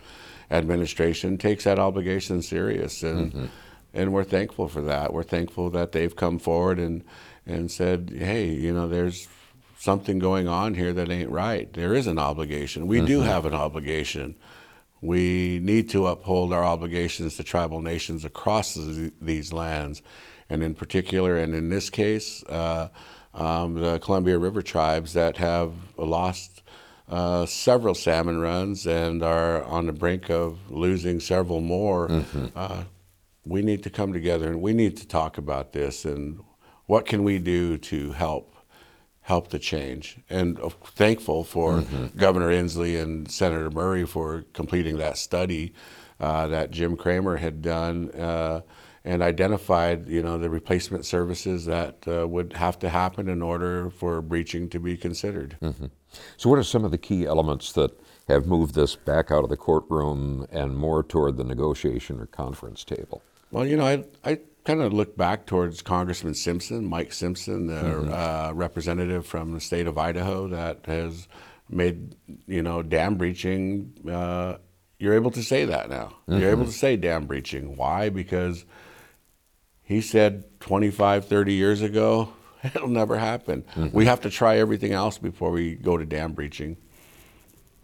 administration, 0.49 1.39
takes 1.39 1.65
that 1.65 1.81
obligation 1.81 2.41
serious. 2.41 3.03
And, 3.03 3.33
mm-hmm. 3.33 3.47
and 3.93 4.13
we're 4.13 4.23
thankful 4.23 4.69
for 4.69 4.81
that. 4.83 5.13
We're 5.13 5.25
thankful 5.25 5.71
that 5.71 5.91
they've 5.91 6.15
come 6.15 6.39
forward 6.39 6.79
and, 6.79 7.03
and 7.45 7.69
said, 7.69 8.13
hey, 8.17 8.47
you 8.51 8.73
know, 8.73 8.87
there's 8.87 9.27
something 9.77 10.21
going 10.21 10.47
on 10.47 10.75
here 10.75 10.93
that 10.93 11.11
ain't 11.11 11.31
right. 11.31 11.73
There 11.73 11.95
is 11.95 12.07
an 12.07 12.21
obligation. 12.21 12.87
We 12.87 12.99
mm-hmm. 12.99 13.07
do 13.07 13.21
have 13.23 13.45
an 13.45 13.55
obligation 13.55 14.37
We 15.01 15.61
need 15.63 15.91
to 15.91 16.07
uphold 16.07 16.53
our 16.53 16.65
obligations 16.65 17.37
to 17.37 17.45
tribal 17.45 17.81
nations 17.81 18.25
across 18.25 18.75
th- 18.75 19.13
these 19.21 19.53
lands, 19.53 20.03
and 20.51 20.63
in 20.63 20.75
particular, 20.75 21.37
and 21.37 21.55
in 21.55 21.69
this 21.69 21.91
case, 21.91 22.43
uh, 22.45 22.89
um, 23.35 23.75
the 23.75 23.99
Columbia 24.01 24.39
River 24.39 24.63
tribes 24.63 25.13
that 25.13 25.37
have 25.37 25.73
lost 25.97 26.63
uh, 27.09 27.47
several 27.47 27.95
salmon 27.95 28.41
runs 28.41 28.87
and 28.87 29.23
are 29.23 29.63
on 29.65 29.87
the 29.87 29.93
brink 29.93 30.31
of 30.31 30.59
losing 30.71 31.21
several 31.21 31.61
more. 31.61 32.11
Uh, 32.55 32.85
we 33.45 33.63
need 33.63 33.83
to 33.83 33.91
come 33.91 34.13
together 34.13 34.49
and 34.49 34.61
we 34.61 34.75
need 34.75 34.97
to 34.97 35.07
talk 35.07 35.39
about 35.39 35.73
this 35.73 36.05
and 36.05 36.41
what 36.87 37.07
can 37.07 37.25
we 37.25 37.39
do 37.39 37.79
to 37.79 38.13
help 38.13 38.55
help 39.29 39.49
the 39.49 39.59
change. 39.59 40.17
And 40.31 40.59
thankful 40.87 41.45
for 41.45 41.85
Governor 42.17 42.49
Inslee 42.49 42.99
and 43.01 43.31
Senator 43.31 43.71
Murray 43.71 44.07
for 44.07 44.47
completing 44.55 44.97
that 44.97 45.19
study 45.19 45.75
uh, 46.19 46.47
that 46.47 46.71
Jim 46.71 46.97
Kramer 46.97 47.37
had 47.37 47.61
done 47.61 48.11
uh, 48.13 48.63
and 49.05 49.23
identified, 49.23 50.09
you 50.09 50.23
know, 50.23 50.39
the 50.39 50.49
replacement 50.49 51.05
services 51.05 51.67
that 51.67 52.09
uh, 52.09 52.27
would 52.27 52.55
have 52.55 52.79
to 52.79 52.89
happen 52.89 53.29
in 53.29 53.43
order 53.43 53.91
for 53.91 54.23
breaching 54.23 54.67
to 54.71 54.81
be 54.81 54.97
considered. 54.97 55.59
So, 56.39 56.49
what 56.49 56.59
are 56.59 56.65
some 56.65 56.87
of 56.87 56.91
the 56.91 56.99
key 56.99 57.27
elements 57.27 57.73
that 57.73 57.91
have 58.29 58.47
moved 58.47 58.75
this 58.75 58.97
back 58.97 59.31
out 59.31 59.45
of 59.45 59.51
the 59.51 59.59
courtroom 59.59 60.47
and 60.51 60.75
more 60.75 61.03
toward 61.03 61.37
the 61.37 61.45
negotiation 61.45 62.19
or 62.19 62.27
conference 62.27 62.83
table? 62.83 63.23
Well, 63.51 63.67
you 63.67 63.77
know, 63.77 63.85
I, 63.85 64.05
I 64.25 64.41
kind 64.69 64.83
of 64.83 64.93
look 64.93 65.17
back 65.17 65.47
towards 65.47 65.81
Congressman 65.81 66.35
Simpson, 66.35 66.85
Mike 66.85 67.11
Simpson, 67.11 67.69
the 67.69 68.13
uh, 68.13 68.53
representative 68.55 69.27
from 69.27 69.55
the 69.55 69.61
state 69.61 69.87
of 69.87 69.97
Idaho 69.97 70.47
that 70.49 70.85
has 70.85 71.27
made, 71.71 72.15
you 72.47 72.61
know, 72.61 72.83
dam 72.83 73.17
breaching. 73.17 73.95
Uh, 74.07 74.59
you're 74.99 75.15
able 75.15 75.31
to 75.31 75.43
say 75.43 75.65
that 75.65 75.89
now. 75.89 76.19
You're 76.27 76.51
able 76.51 76.67
to 76.67 76.73
say 76.73 76.97
dam 76.97 77.25
breaching. 77.25 77.79
Why? 77.79 78.11
Because 78.11 78.67
he 79.83 80.03
said 80.03 80.45
25, 80.61 81.25
30 81.25 81.55
years 81.55 81.81
ago, 81.81 82.35
it'll 82.63 82.89
never 82.89 83.17
happen. 83.17 83.65
We 83.95 84.05
have 84.05 84.21
to 84.21 84.31
try 84.31 84.59
everything 84.59 84.93
else 84.93 85.17
before 85.17 85.51
we 85.51 85.77
go 85.77 85.97
to 85.97 86.05
dam 86.05 86.33
breaching. 86.33 86.77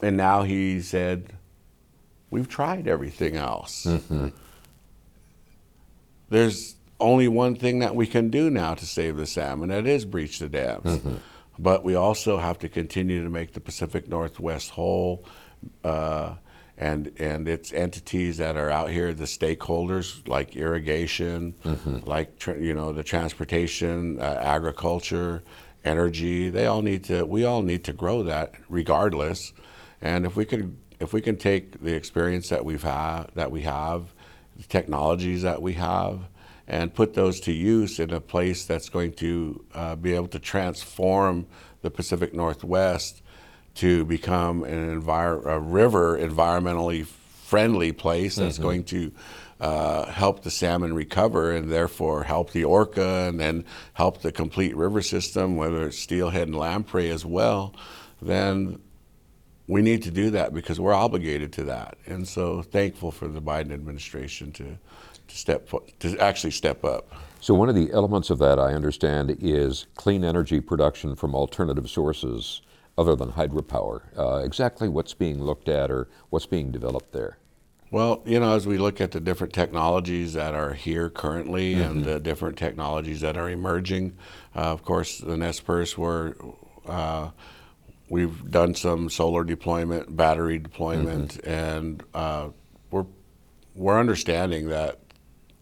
And 0.02 0.18
now 0.18 0.42
he 0.42 0.82
said, 0.82 1.32
we've 2.28 2.48
tried 2.48 2.86
everything 2.86 3.36
else 3.36 3.86
there's 6.34 6.73
only 7.00 7.28
one 7.28 7.56
thing 7.56 7.80
that 7.80 7.94
we 7.94 8.06
can 8.06 8.30
do 8.30 8.50
now 8.50 8.74
to 8.74 8.86
save 8.86 9.16
the 9.16 9.26
salmon, 9.26 9.68
that 9.70 9.86
is 9.86 10.04
breach 10.04 10.38
the 10.38 10.48
dams. 10.48 11.00
But 11.58 11.84
we 11.84 11.94
also 11.94 12.38
have 12.38 12.58
to 12.60 12.68
continue 12.68 13.22
to 13.22 13.30
make 13.30 13.52
the 13.52 13.60
Pacific 13.60 14.08
Northwest 14.08 14.70
whole, 14.70 15.24
uh, 15.84 16.34
and 16.76 17.12
and 17.18 17.46
its 17.46 17.72
entities 17.72 18.38
that 18.38 18.56
are 18.56 18.70
out 18.70 18.90
here, 18.90 19.14
the 19.14 19.24
stakeholders 19.24 20.26
like 20.26 20.56
irrigation, 20.56 21.54
like 22.06 22.38
tr- 22.38 22.56
you 22.56 22.74
know 22.74 22.92
the 22.92 23.04
transportation, 23.04 24.18
uh, 24.20 24.40
agriculture, 24.42 25.44
energy. 25.84 26.50
They 26.50 26.66
all 26.66 26.82
need 26.82 27.04
to. 27.04 27.24
We 27.24 27.44
all 27.44 27.62
need 27.62 27.84
to 27.84 27.92
grow 27.92 28.24
that 28.24 28.54
regardless. 28.68 29.52
And 30.02 30.26
if 30.26 30.34
we 30.34 30.44
could, 30.44 30.76
if 30.98 31.12
we 31.12 31.20
can 31.20 31.36
take 31.36 31.80
the 31.80 31.94
experience 31.94 32.48
that 32.48 32.64
we've 32.64 32.82
had, 32.82 33.26
that 33.34 33.52
we 33.52 33.62
have, 33.62 34.12
the 34.56 34.64
technologies 34.64 35.42
that 35.42 35.62
we 35.62 35.74
have 35.74 36.28
and 36.66 36.94
put 36.94 37.14
those 37.14 37.40
to 37.40 37.52
use 37.52 37.98
in 37.98 38.12
a 38.12 38.20
place 38.20 38.64
that's 38.64 38.88
going 38.88 39.12
to 39.12 39.64
uh, 39.74 39.96
be 39.96 40.14
able 40.14 40.28
to 40.28 40.38
transform 40.38 41.46
the 41.82 41.90
Pacific 41.90 42.32
Northwest 42.32 43.22
to 43.76 44.04
become 44.04 44.64
an 44.64 45.00
envir- 45.00 45.44
a 45.44 45.58
river 45.58 46.18
environmentally 46.18 47.06
friendly 47.06 47.92
place 47.92 48.36
that's 48.36 48.58
going 48.58 48.84
to 48.84 49.12
uh, 49.60 50.06
help 50.06 50.42
the 50.42 50.50
salmon 50.50 50.94
recover 50.94 51.52
and 51.52 51.70
therefore 51.70 52.24
help 52.24 52.50
the 52.52 52.64
orca 52.64 53.26
and 53.28 53.38
then 53.38 53.64
help 53.92 54.22
the 54.22 54.32
complete 54.32 54.74
river 54.76 55.02
system, 55.02 55.56
whether 55.56 55.86
it's 55.86 55.98
steelhead 55.98 56.48
and 56.48 56.56
lamprey 56.56 57.10
as 57.10 57.24
well, 57.24 57.74
then 58.20 58.80
we 59.66 59.80
need 59.80 60.02
to 60.02 60.10
do 60.10 60.30
that 60.30 60.52
because 60.52 60.78
we're 60.78 60.94
obligated 60.94 61.52
to 61.52 61.64
that. 61.64 61.96
And 62.06 62.26
so 62.26 62.62
thankful 62.62 63.10
for 63.10 63.28
the 63.28 63.40
Biden 63.40 63.72
administration 63.72 64.52
to 64.52 64.78
step 65.34 65.68
to 66.00 66.18
actually 66.18 66.50
step 66.50 66.84
up. 66.84 67.12
So, 67.40 67.54
one 67.54 67.68
of 67.68 67.74
the 67.74 67.92
elements 67.92 68.30
of 68.30 68.38
that, 68.38 68.58
I 68.58 68.72
understand, 68.72 69.36
is 69.40 69.86
clean 69.96 70.24
energy 70.24 70.60
production 70.60 71.14
from 71.14 71.34
alternative 71.34 71.90
sources 71.90 72.62
other 72.96 73.14
than 73.14 73.32
hydropower. 73.32 74.02
Uh, 74.16 74.36
exactly 74.44 74.88
what's 74.88 75.14
being 75.14 75.42
looked 75.42 75.68
at 75.68 75.90
or 75.90 76.08
what's 76.30 76.46
being 76.46 76.70
developed 76.70 77.12
there? 77.12 77.38
Well, 77.90 78.22
you 78.24 78.40
know, 78.40 78.54
as 78.54 78.66
we 78.66 78.78
look 78.78 79.00
at 79.00 79.12
the 79.12 79.20
different 79.20 79.52
technologies 79.52 80.32
that 80.32 80.54
are 80.54 80.72
here 80.72 81.10
currently 81.10 81.74
and 81.74 82.04
the 82.04 82.18
different 82.18 82.56
technologies 82.56 83.20
that 83.20 83.36
are 83.36 83.48
emerging, 83.48 84.16
uh, 84.56 84.60
of 84.60 84.82
course, 84.82 85.18
the 85.18 85.36
Nez 85.36 85.60
Perce 85.60 85.96
were. 85.96 86.36
Uh, 86.86 87.30
We've 88.10 88.50
done 88.50 88.74
some 88.74 89.08
solar 89.08 89.44
deployment, 89.44 90.14
battery 90.14 90.58
deployment, 90.58 91.42
and 91.44 92.02
uh, 92.12 92.50
we're 92.90 93.06
we're 93.74 93.98
understanding 93.98 94.68
that 94.68 95.00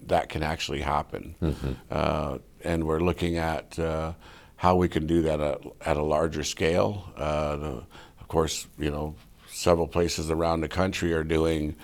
that 0.09 0.29
can 0.29 0.43
actually 0.43 0.81
happen, 0.81 1.35
uh, 1.91 2.39
and 2.63 2.85
we're 2.85 3.01
looking 3.01 3.37
at 3.39 3.79
uh, 3.79 4.13
how 4.57 4.77
we 4.77 4.89
can 4.89 5.07
do 5.07 5.23
that 5.23 5.41
at, 5.41 5.61
at 5.85 5.97
a 5.97 6.03
larger 6.03 6.45
scale. 6.45 7.13
Uh, 7.17 7.57
the, 7.57 7.83
of 8.21 8.29
course, 8.29 8.67
you 8.79 8.91
know, 8.91 9.15
several 9.49 9.87
places 9.87 10.31
around 10.31 10.61
the 10.61 10.69
country 10.69 11.13
are 11.13 11.25
doing 11.25 11.75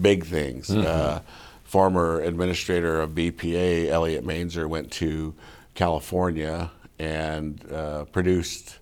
big 0.00 0.24
things. 0.24 0.70
Uh, 0.70 1.20
former 1.64 2.20
administrator 2.20 3.00
of 3.00 3.10
BPA, 3.10 3.88
Elliot 3.88 4.24
Mainzer, 4.24 4.68
went 4.68 4.90
to 4.92 5.34
California 5.74 6.70
and 6.98 7.64
uh, 7.72 8.04
produced 8.06 8.78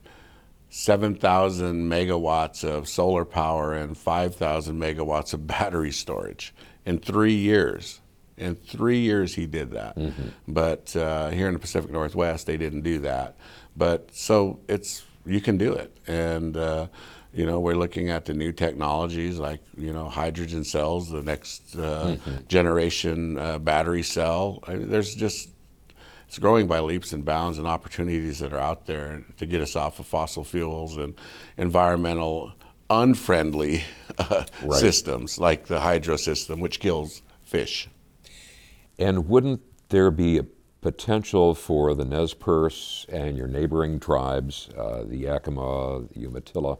7,000 0.71 1.89
megawatts 1.91 2.65
of 2.65 2.89
solar 2.89 3.25
power 3.25 3.75
and 3.75 3.97
5,000 3.97 4.79
megawatts 4.79 5.35
of 5.35 5.47
battery 5.47 5.91
storage 5.93 6.55
in 6.85 6.99
three 6.99 7.35
years. 7.35 8.00
In 8.41 8.57
three 8.57 8.99
years, 9.01 9.35
he 9.35 9.47
did 9.47 9.71
that. 9.73 9.97
But 10.49 10.97
uh, 10.97 11.29
here 11.31 11.47
in 11.49 11.53
the 11.55 11.61
Pacific 11.61 11.91
Northwest, 11.91 12.47
they 12.47 12.57
didn't 12.57 12.81
do 12.83 12.99
that. 13.01 13.37
But 13.77 14.09
so 14.13 14.59
it's 14.69 15.05
you 15.27 15.41
can 15.41 15.59
do 15.59 15.73
it, 15.75 15.97
and 16.07 16.57
uh, 16.57 16.87
you 17.35 17.45
know 17.47 17.61
we're 17.61 17.77
looking 17.77 18.09
at 18.11 18.25
the 18.25 18.35
new 18.35 18.51
technologies 18.53 19.39
like 19.39 19.61
you 19.77 19.93
know 19.93 20.09
hydrogen 20.09 20.65
cells, 20.65 21.11
the 21.11 21.23
next 21.23 21.77
uh, 21.77 22.17
generation 22.49 23.39
uh, 23.39 23.59
battery 23.59 24.03
cell. 24.03 24.59
I 24.67 24.75
mean, 24.75 24.89
there's 24.91 25.15
just 25.15 25.51
it's 26.27 26.39
growing 26.39 26.67
by 26.67 26.81
leaps 26.81 27.13
and 27.13 27.25
bounds 27.25 27.59
and 27.59 27.67
opportunities 27.67 28.39
that 28.39 28.53
are 28.53 28.59
out 28.71 28.87
there 28.87 29.23
to 29.39 29.47
get 29.47 29.61
us 29.61 29.77
off 29.77 29.99
of 30.01 30.07
fossil 30.07 30.45
fuels 30.45 30.97
and 30.97 31.15
environmental 31.59 32.53
unfriendly 32.89 33.83
uh, 34.19 34.45
Right. 34.63 34.81
systems 34.81 35.39
like 35.39 35.67
the 35.67 35.81
hydro 35.81 36.17
system, 36.17 36.61
which 36.61 36.81
kills 36.81 37.23
fish. 37.45 37.89
And 39.01 39.29
wouldn't 39.29 39.63
there 39.89 40.11
be 40.11 40.39
a 40.39 40.45
potential 40.83 41.55
for 41.55 41.95
the 41.95 42.05
Nez 42.05 42.35
Perce 42.35 43.07
and 43.09 43.37
your 43.37 43.47
neighboring 43.47 43.99
tribes, 43.99 44.69
uh, 44.77 45.05
the 45.05 45.25
Yakama, 45.25 46.07
the 46.13 46.21
Umatilla, 46.21 46.77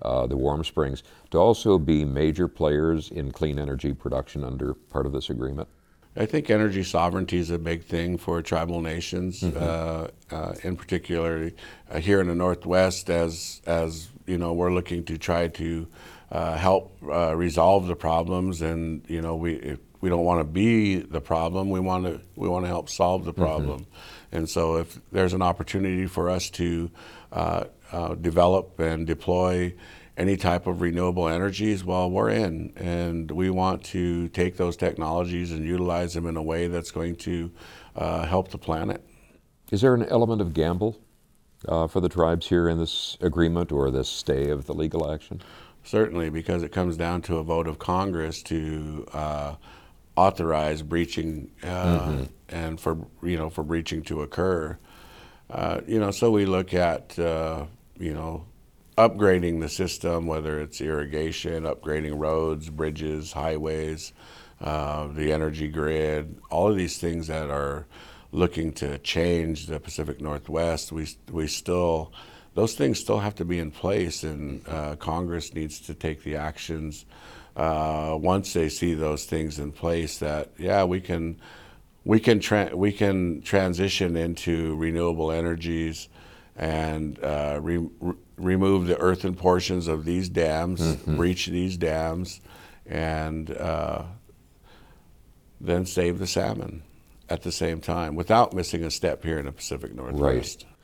uh, 0.00 0.26
the 0.26 0.36
Warm 0.36 0.64
Springs, 0.64 1.02
to 1.30 1.38
also 1.38 1.78
be 1.78 2.06
major 2.06 2.48
players 2.48 3.10
in 3.10 3.30
clean 3.32 3.58
energy 3.58 3.92
production 3.92 4.44
under 4.44 4.72
part 4.72 5.04
of 5.04 5.12
this 5.12 5.28
agreement? 5.28 5.68
I 6.16 6.24
think 6.26 6.50
energy 6.50 6.82
sovereignty 6.82 7.36
is 7.36 7.50
a 7.50 7.58
big 7.58 7.84
thing 7.84 8.16
for 8.16 8.40
tribal 8.42 8.80
nations, 8.80 9.44
uh, 9.44 10.10
uh, 10.30 10.54
in 10.64 10.74
particular 10.76 11.52
uh, 11.90 11.98
here 12.00 12.20
in 12.20 12.28
the 12.28 12.34
Northwest. 12.34 13.08
As 13.10 13.60
as 13.66 14.08
you 14.26 14.36
know, 14.36 14.52
we're 14.52 14.72
looking 14.72 15.04
to 15.04 15.18
try 15.18 15.48
to 15.48 15.86
uh, 16.32 16.56
help 16.56 16.96
uh, 17.02 17.36
resolve 17.36 17.86
the 17.86 17.94
problems, 17.94 18.62
and 18.62 19.04
you 19.06 19.20
know, 19.20 19.36
we 19.36 19.76
we 20.00 20.08
don't 20.08 20.24
want 20.24 20.40
to 20.40 20.44
be 20.44 20.96
the 20.96 21.20
problem. 21.20 21.70
We 21.70 21.80
want 21.80 22.04
to 22.04 22.20
we 22.36 22.48
want 22.48 22.64
to 22.64 22.68
help 22.68 22.88
solve 22.88 23.24
the 23.24 23.32
problem, 23.32 23.86
and 24.32 24.48
so 24.48 24.76
if 24.76 24.98
there's 25.12 25.32
an 25.32 25.42
opportunity 25.42 26.06
for 26.06 26.30
us 26.30 26.50
to 26.50 26.90
uh, 27.32 27.64
uh, 27.92 28.14
develop 28.14 28.78
and 28.78 29.06
deploy 29.06 29.74
any 30.16 30.36
type 30.36 30.66
of 30.66 30.80
renewable 30.80 31.28
energies, 31.28 31.84
well, 31.84 32.10
we're 32.10 32.30
in, 32.30 32.72
and 32.76 33.30
we 33.30 33.50
want 33.50 33.84
to 33.84 34.28
take 34.30 34.56
those 34.56 34.76
technologies 34.76 35.52
and 35.52 35.64
utilize 35.64 36.12
them 36.14 36.26
in 36.26 36.36
a 36.36 36.42
way 36.42 36.66
that's 36.66 36.90
going 36.90 37.14
to 37.14 37.50
uh, 37.94 38.26
help 38.26 38.50
the 38.50 38.58
planet. 38.58 39.02
Is 39.70 39.80
there 39.80 39.94
an 39.94 40.04
element 40.04 40.40
of 40.40 40.54
gamble 40.54 40.98
uh, 41.68 41.86
for 41.86 42.00
the 42.00 42.08
tribes 42.08 42.48
here 42.48 42.68
in 42.68 42.78
this 42.78 43.16
agreement 43.20 43.70
or 43.70 43.90
this 43.90 44.08
stay 44.08 44.50
of 44.50 44.66
the 44.66 44.74
legal 44.74 45.10
action? 45.10 45.40
Certainly, 45.84 46.30
because 46.30 46.62
it 46.62 46.72
comes 46.72 46.96
down 46.96 47.22
to 47.22 47.36
a 47.36 47.44
vote 47.44 47.68
of 47.68 47.78
Congress 47.78 48.42
to 48.44 49.06
uh, 49.12 49.54
authorize 50.18 50.82
breaching 50.82 51.50
uh, 51.62 52.24
and 52.48 52.80
for 52.80 53.06
you 53.22 53.36
know 53.36 53.50
for 53.50 53.62
breaching 53.62 54.02
to 54.02 54.22
occur. 54.22 54.76
Uh, 55.50 55.80
you 55.86 55.98
know, 55.98 56.10
so 56.10 56.30
we 56.30 56.44
look 56.44 56.74
at 56.74 57.18
uh, 57.18 57.64
you 57.98 58.12
know 58.12 58.44
upgrading 58.98 59.60
the 59.60 59.68
system, 59.68 60.26
whether 60.26 60.60
it's 60.60 60.80
irrigation, 60.80 61.62
upgrading 61.62 62.18
roads, 62.18 62.68
bridges, 62.68 63.32
highways, 63.32 64.12
uh, 64.60 65.06
the 65.06 65.32
energy 65.32 65.68
grid, 65.68 66.36
all 66.50 66.68
of 66.68 66.76
these 66.76 66.98
things 66.98 67.28
that 67.28 67.48
are 67.48 67.86
looking 68.32 68.72
to 68.72 68.98
change 68.98 69.66
the 69.66 69.78
Pacific 69.78 70.20
Northwest, 70.20 70.90
we, 70.90 71.06
we 71.30 71.46
still, 71.46 72.12
those 72.58 72.74
things 72.74 72.98
still 72.98 73.20
have 73.20 73.36
to 73.36 73.44
be 73.44 73.60
in 73.60 73.70
place, 73.70 74.24
and 74.24 74.66
uh, 74.66 74.96
Congress 74.96 75.54
needs 75.54 75.78
to 75.82 75.94
take 75.94 76.24
the 76.24 76.34
actions 76.34 77.04
uh, 77.54 78.18
once 78.20 78.52
they 78.52 78.68
see 78.68 78.94
those 78.94 79.24
things 79.26 79.60
in 79.60 79.70
place 79.70 80.18
that, 80.18 80.50
yeah, 80.58 80.82
we 80.82 81.00
can. 81.00 81.40
We 82.04 82.20
can 82.20 82.40
tra- 82.40 82.74
we 82.74 82.92
can 82.92 83.42
transition 83.42 84.16
into 84.16 84.76
renewable 84.76 85.30
energies 85.30 86.08
and 86.56 87.22
uh, 87.22 87.58
re- 87.60 87.86
re- 88.00 88.14
remove 88.38 88.86
the 88.86 88.96
earthen 88.98 89.34
portions 89.34 89.88
of 89.88 90.06
these 90.06 90.30
dams, 90.30 90.80
mm-hmm. 90.80 91.16
breach 91.16 91.46
these 91.46 91.76
dams, 91.76 92.40
and 92.86 93.50
uh, 93.50 94.04
then 95.60 95.84
save 95.84 96.18
the 96.18 96.26
salmon 96.26 96.82
at 97.28 97.42
the 97.42 97.52
same 97.52 97.80
time 97.80 98.16
without 98.16 98.54
missing 98.54 98.84
a 98.84 98.90
step 98.90 99.22
here 99.22 99.38
in 99.38 99.44
the 99.44 99.52
Pacific 99.52 99.94
Northwest. 99.94 100.64
Right. 100.64 100.77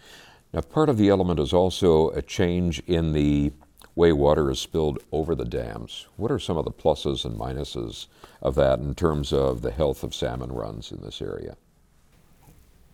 Now, 0.55 0.61
part 0.61 0.89
of 0.89 0.99
the 0.99 1.09
element 1.09 1.41
is 1.41 1.53
also 1.53 2.11
a 2.11 2.23
change 2.23 2.81
in 2.87 3.13
the 3.13 3.53
way 3.97 4.13
water 4.13 4.53
is 4.53 4.61
spilled 4.61 5.01
over 5.11 5.35
the 5.35 5.45
dams. 5.45 6.07
What 6.17 6.31
are 6.31 6.39
some 6.39 6.57
of 6.57 6.65
the 6.65 6.71
pluses 6.71 7.25
and 7.25 7.37
minuses 7.37 8.07
of 8.41 8.55
that 8.55 8.79
in 8.79 8.95
terms 8.95 9.33
of 9.33 9.63
the 9.63 9.73
health 9.73 10.05
of 10.05 10.15
salmon 10.15 10.53
runs 10.53 10.93
in 10.93 11.03
this 11.03 11.21
area? 11.21 11.57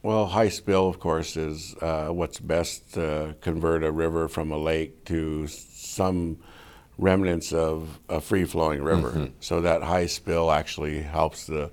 Well, 0.02 0.29
high 0.29 0.49
spill, 0.49 0.88
of 0.88 1.00
course, 1.00 1.37
is 1.37 1.75
uh, 1.83 2.09
what's 2.09 2.40
best 2.40 2.95
to 2.95 3.37
convert 3.43 3.85
a 3.85 3.93
river 3.93 4.26
from 4.29 4.50
a 4.50 4.57
lake 4.57 5.05
to 5.07 5.47
some 5.47 6.38
remnants 6.97 7.52
of 7.52 8.00
a 8.09 8.23
free 8.23 8.47
flowing 8.47 8.83
river. 8.83 9.11
Mm-hmm. 9.11 9.35
So 9.40 9.61
that 9.61 9.83
high 9.83 10.07
spill 10.07 10.50
actually 10.50 11.02
helps 11.02 11.45
the 11.45 11.71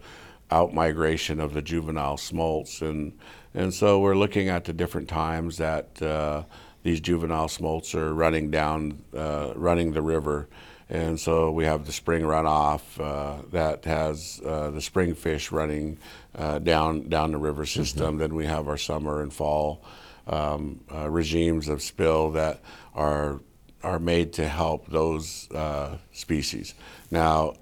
out 0.52 0.74
migration 0.74 1.40
of 1.40 1.54
the 1.54 1.62
juvenile 1.62 2.18
smolts. 2.18 2.82
And, 2.82 3.18
and 3.54 3.74
so 3.74 4.00
we're 4.00 4.16
looking 4.16 4.50
at 4.50 4.66
the 4.66 4.74
different 4.74 5.10
times 5.10 5.58
that 5.58 6.02
uh, 6.02 6.44
these 6.84 7.00
juvenile 7.00 7.48
smolts 7.48 7.94
are 7.96 8.14
running 8.14 8.52
down, 8.52 9.04
uh, 9.16 9.54
running 9.56 9.92
the 9.92 10.02
river. 10.02 10.48
And 10.90 11.20
so 11.20 11.52
we 11.52 11.66
have 11.66 11.86
the 11.86 11.92
spring 11.92 12.24
runoff 12.24 12.82
uh, 13.00 13.42
that 13.52 13.84
has 13.84 14.40
uh, 14.46 14.72
the 14.72 14.82
spring 14.82 15.16
fish 15.16 15.52
running 15.52 15.98
uh, 16.34 16.60
down 16.60 17.10
down 17.10 17.32
the 17.32 17.38
river 17.38 17.66
system. 17.66 18.12
Mm-hmm. 18.12 18.20
Then 18.20 18.36
we 18.36 18.46
have 18.46 18.70
our 18.70 18.78
summer 18.78 19.22
and 19.22 19.34
fall 19.34 19.84
um, 20.28 20.80
uh, 20.94 21.10
regimes 21.10 21.68
of 21.68 21.82
spill 21.82 22.32
that 22.32 22.62
are 22.96 23.42
are 23.84 24.00
made 24.00 24.34
to 24.34 24.48
help 24.48 24.88
those 24.88 25.52
uh, 25.52 25.98
species. 26.12 26.74
Now, 27.12 27.56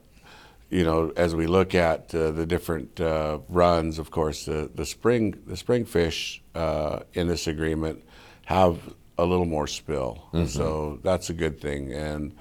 you 0.69 0.83
know, 0.83 1.11
as 1.15 1.35
we 1.35 1.47
look 1.47 1.75
at 1.75 2.13
uh, 2.13 2.31
the 2.31 2.45
different 2.45 2.99
uh, 2.99 3.39
runs, 3.49 3.99
of 3.99 4.11
course, 4.11 4.45
the, 4.45 4.69
the 4.73 4.85
spring 4.85 5.41
the 5.45 5.57
spring 5.57 5.85
fish 5.85 6.41
uh, 6.55 6.99
in 7.13 7.27
this 7.27 7.47
agreement 7.47 8.03
have 8.45 8.79
a 9.17 9.25
little 9.25 9.45
more 9.45 9.67
spill, 9.67 10.27
mm-hmm. 10.33 10.45
so 10.47 10.99
that's 11.03 11.29
a 11.29 11.33
good 11.33 11.61
thing. 11.61 11.93
And 11.93 12.35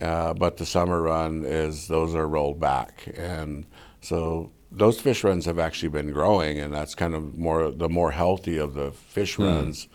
uh, 0.00 0.34
but 0.34 0.56
the 0.56 0.66
summer 0.66 1.02
run 1.02 1.44
is 1.44 1.88
those 1.88 2.14
are 2.14 2.26
rolled 2.26 2.60
back, 2.60 3.08
and 3.16 3.66
so 4.00 4.52
those 4.70 5.00
fish 5.00 5.24
runs 5.24 5.44
have 5.46 5.58
actually 5.58 5.88
been 5.88 6.12
growing, 6.12 6.58
and 6.58 6.72
that's 6.72 6.94
kind 6.94 7.14
of 7.14 7.36
more 7.36 7.70
the 7.70 7.88
more 7.88 8.12
healthy 8.12 8.58
of 8.58 8.74
the 8.74 8.92
fish 8.92 9.36
mm. 9.36 9.46
runs. 9.46 9.88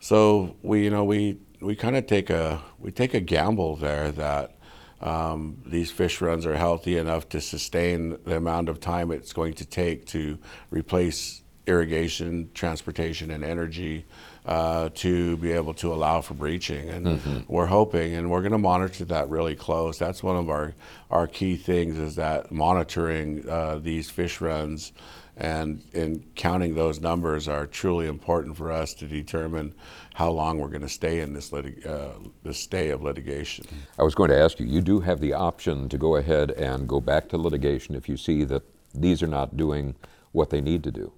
So 0.00 0.56
we, 0.62 0.84
you 0.84 0.90
know, 0.90 1.04
we 1.04 1.38
we 1.60 1.74
kind 1.74 1.96
of 1.96 2.06
take 2.06 2.30
a 2.30 2.62
we 2.78 2.90
take 2.90 3.14
a 3.14 3.20
gamble 3.20 3.76
there 3.76 4.12
that 4.12 4.57
um, 5.00 5.58
these 5.64 5.90
fish 5.90 6.20
runs 6.20 6.44
are 6.46 6.56
healthy 6.56 6.98
enough 6.98 7.28
to 7.30 7.40
sustain 7.40 8.18
the 8.24 8.36
amount 8.36 8.68
of 8.68 8.80
time 8.80 9.10
it's 9.12 9.32
going 9.32 9.54
to 9.54 9.64
take 9.64 10.06
to 10.06 10.38
replace 10.70 11.42
irrigation, 11.66 12.50
transportation, 12.54 13.30
and 13.30 13.44
energy 13.44 14.06
uh, 14.46 14.88
to 14.94 15.36
be 15.36 15.52
able 15.52 15.74
to 15.74 15.92
allow 15.92 16.22
for 16.22 16.34
breaching. 16.34 16.88
And 16.88 17.06
mm-hmm. 17.06 17.52
we're 17.52 17.66
hoping, 17.66 18.14
and 18.14 18.30
we're 18.30 18.40
going 18.40 18.52
to 18.52 18.58
monitor 18.58 19.04
that 19.04 19.28
really 19.28 19.54
close. 19.54 19.98
That's 19.98 20.22
one 20.22 20.36
of 20.36 20.48
our, 20.48 20.74
our 21.10 21.26
key 21.26 21.56
things 21.56 21.98
is 21.98 22.16
that 22.16 22.50
monitoring 22.50 23.46
uh, 23.48 23.78
these 23.78 24.10
fish 24.10 24.40
runs 24.40 24.92
and 25.38 25.82
in 25.92 26.24
counting 26.34 26.74
those 26.74 27.00
numbers 27.00 27.46
are 27.46 27.66
truly 27.66 28.06
important 28.06 28.56
for 28.56 28.72
us 28.72 28.92
to 28.94 29.06
determine 29.06 29.72
how 30.14 30.30
long 30.30 30.58
we're 30.58 30.68
going 30.68 30.82
to 30.82 30.88
stay 30.88 31.20
in 31.20 31.32
this 31.32 31.50
litig- 31.50 31.86
uh, 31.86 32.18
this 32.42 32.58
stay 32.58 32.90
of 32.90 33.02
litigation. 33.02 33.64
I 33.98 34.02
was 34.02 34.14
going 34.14 34.30
to 34.30 34.38
ask 34.38 34.58
you. 34.58 34.66
You 34.66 34.80
do 34.80 35.00
have 35.00 35.20
the 35.20 35.32
option 35.32 35.88
to 35.90 35.98
go 35.98 36.16
ahead 36.16 36.50
and 36.50 36.88
go 36.88 37.00
back 37.00 37.28
to 37.28 37.38
litigation 37.38 37.94
if 37.94 38.08
you 38.08 38.16
see 38.16 38.44
that 38.44 38.62
these 38.92 39.22
are 39.22 39.28
not 39.28 39.56
doing 39.56 39.94
what 40.32 40.50
they 40.50 40.60
need 40.60 40.82
to 40.84 40.90
do. 40.90 41.12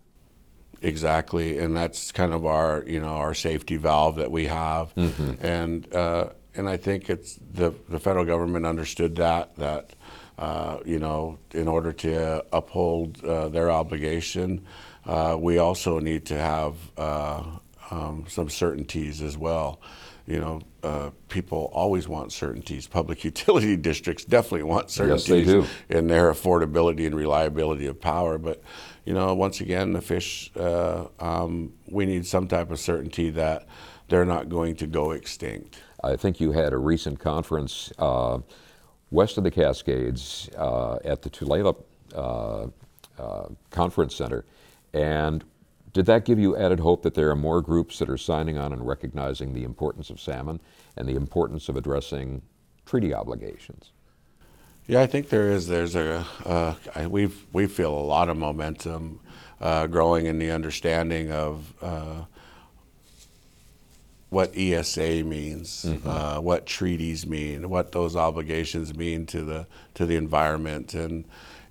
Exactly, 0.83 1.59
and 1.59 1.77
that's 1.77 2.13
kind 2.13 2.33
of 2.33 2.45
our 2.45 2.85
you 2.87 3.01
know 3.01 3.09
our 3.09 3.35
safety 3.35 3.77
valve 3.77 4.17
that 4.17 4.31
we 4.31 4.47
have, 4.47 4.95
mm-hmm. 4.95 5.45
and 5.45 5.93
uh, 5.95 6.31
and 6.55 6.69
I 6.69 6.77
think 6.77 7.09
it's 7.09 7.39
the 7.53 7.73
the 7.89 8.01
federal 8.01 8.25
government 8.25 8.67
understood 8.67 9.17
that 9.17 9.57
that 9.57 9.95
uh, 10.41 10.79
you 10.87 10.99
know, 10.99 11.39
in 11.53 11.69
order 11.69 11.93
to 11.93 12.43
uphold 12.51 13.23
uh, 13.23 13.51
their 13.51 13.71
obligation, 13.71 14.65
uh, 15.05 15.37
we 15.39 15.59
also 15.59 15.99
need 15.99 16.25
to 16.25 16.37
have 16.37 16.75
uh, 16.97 17.43
um, 17.91 18.25
some 18.27 18.49
certainties 18.49 19.21
as 19.21 19.37
well. 19.37 19.81
You 20.27 20.41
know, 20.41 20.63
uh, 20.83 21.11
people 21.29 21.71
always 21.75 22.09
want 22.09 22.33
certainties. 22.33 22.87
Public 22.87 23.23
utility 23.33 23.77
districts 23.77 24.25
definitely 24.25 24.63
want 24.63 24.91
certainties 24.91 25.47
yes, 25.47 25.69
in 25.91 26.07
their 26.07 26.33
affordability 26.33 27.05
and 27.07 27.15
reliability 27.15 27.87
of 27.87 28.01
power. 28.01 28.39
But, 28.39 28.63
you 29.05 29.13
know, 29.13 29.35
once 29.35 29.61
again, 29.61 29.93
the 29.93 30.01
fish, 30.01 30.51
um, 30.57 31.75
we 31.91 32.07
need 32.07 32.25
some 32.25 32.49
type 32.49 32.71
of 32.71 32.81
certainty 32.81 33.29
that 33.31 33.67
they're 34.09 34.25
not 34.25 34.49
going 34.49 34.77
to 34.77 34.87
go 34.87 35.11
extinct. 35.11 35.83
I 36.03 36.17
think 36.17 36.41
you 36.41 36.53
had 36.53 36.73
a 36.73 36.79
recent 36.79 37.19
conference 37.19 37.93
west 39.11 39.39
of 39.39 39.45
the 39.45 39.51
Cascades 39.51 40.49
uh, 40.57 40.99
at 41.05 41.23
the 41.23 41.31
Tulalip 41.31 41.83
uh, 42.15 42.67
uh, 43.19 43.49
Conference 43.71 44.15
Center. 44.15 44.45
And 44.93 45.45
did 45.93 46.07
that 46.07 46.25
give 46.25 46.39
you 46.39 46.57
added 46.57 46.81
hope 46.81 47.03
that 47.03 47.15
there 47.15 47.31
are 47.31 47.37
more 47.37 47.61
groups 47.61 47.99
that 47.99 48.09
are 48.09 48.17
signing 48.17 48.57
on 48.59 48.73
and 48.73 48.87
recognizing 48.87 49.53
the 49.53 49.65
importance 49.65 50.11
of 50.11 50.21
salmon 50.21 50.61
and 50.97 51.09
the 51.09 51.17
importance 51.17 51.69
of 51.69 51.77
addressing 51.77 52.43
treaty 52.87 53.13
obligations? 53.13 53.93
Yeah, 54.87 55.03
I 55.03 55.07
think 55.07 55.29
there 55.29 55.51
is. 55.51 55.69
There's 55.69 55.95
a 55.95 56.27
uh, 56.45 56.75
we 57.09 57.31
we 57.53 57.67
feel 57.67 57.93
a 57.93 58.01
lot 58.01 58.29
of 58.29 58.37
momentum 58.37 59.21
uh, 59.61 59.87
growing 59.87 60.27
in 60.27 60.39
the 60.39 60.51
understanding 60.51 61.31
of 61.31 61.73
uh, 61.81 62.25
what 64.31 64.57
ESA 64.57 65.25
means, 65.25 65.85
mm-hmm. 65.85 66.09
uh, 66.09 66.41
what 66.41 66.65
treaties 66.65 67.27
mean, 67.27 67.69
what 67.69 67.93
those 67.93 68.17
obligations 68.17 68.97
mean 68.97 69.27
to 69.27 69.43
the 69.43 69.67
to 69.95 70.07
the 70.07 70.17
environment, 70.17 70.95
and 70.95 71.25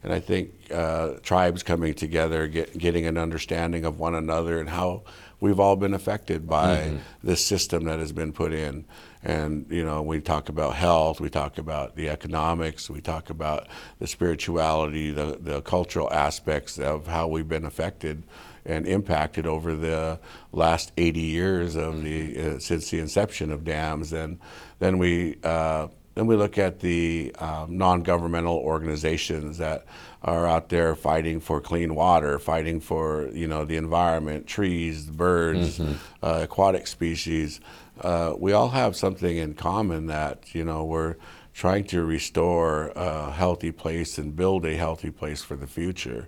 and 0.03 0.13
I 0.13 0.19
think 0.19 0.51
uh, 0.71 1.15
tribes 1.23 1.63
coming 1.63 1.93
together, 1.93 2.47
get, 2.47 2.77
getting 2.77 3.05
an 3.05 3.17
understanding 3.17 3.83
of 3.85 3.99
one 3.99 4.13
another, 4.13 4.59
and 4.59 4.69
how 4.69 5.03
we've 5.39 5.59
all 5.59 5.77
been 5.77 5.93
affected 5.93 6.47
by 6.47 6.77
mm-hmm. 6.77 6.97
this 7.23 7.45
system 7.45 7.85
that 7.85 7.99
has 7.99 8.11
been 8.11 8.33
put 8.33 8.53
in. 8.53 8.85
And 9.23 9.65
you 9.69 9.83
know, 9.83 10.01
we 10.01 10.19
talk 10.19 10.49
about 10.49 10.75
health, 10.75 11.21
we 11.21 11.29
talk 11.29 11.57
about 11.57 11.95
the 11.95 12.09
economics, 12.09 12.89
we 12.89 12.99
talk 12.99 13.29
about 13.29 13.67
the 13.99 14.07
spirituality, 14.07 15.11
the 15.11 15.37
the 15.39 15.61
cultural 15.61 16.11
aspects 16.11 16.77
of 16.77 17.07
how 17.07 17.27
we've 17.27 17.47
been 17.47 17.65
affected 17.65 18.23
and 18.65 18.87
impacted 18.87 19.45
over 19.45 19.75
the 19.75 20.19
last 20.51 20.91
80 20.97 21.19
years 21.19 21.75
of 21.75 22.03
the 22.03 22.37
uh, 22.37 22.59
since 22.59 22.89
the 22.89 22.99
inception 22.99 23.51
of 23.51 23.63
dams. 23.63 24.13
And 24.13 24.39
then 24.79 24.97
we 24.97 25.37
uh, 25.43 25.87
then 26.15 26.27
we 26.27 26.35
look 26.35 26.57
at 26.57 26.81
the 26.81 27.33
um, 27.39 27.77
non-governmental 27.77 28.57
organizations 28.57 29.57
that 29.59 29.85
are 30.21 30.45
out 30.45 30.67
there 30.67 30.93
fighting 30.93 31.39
for 31.39 31.61
clean 31.61 31.95
water, 31.95 32.39
fighting 32.39 32.81
for 32.81 33.29
you 33.31 33.47
know 33.47 33.63
the 33.63 33.77
environment, 33.77 34.45
trees, 34.45 35.05
birds, 35.05 35.79
mm-hmm. 35.79 35.93
uh, 36.21 36.41
aquatic 36.41 36.87
species. 36.87 37.61
Uh, 38.01 38.33
we 38.37 38.51
all 38.51 38.69
have 38.69 38.95
something 38.95 39.37
in 39.37 39.53
common 39.53 40.07
that 40.07 40.53
you 40.53 40.65
know 40.65 40.83
we're 40.83 41.15
trying 41.53 41.83
to 41.83 42.03
restore 42.03 42.91
a 42.95 43.31
healthy 43.31 43.71
place 43.71 44.17
and 44.17 44.35
build 44.35 44.65
a 44.65 44.75
healthy 44.75 45.11
place 45.11 45.41
for 45.41 45.55
the 45.55 45.67
future 45.67 46.27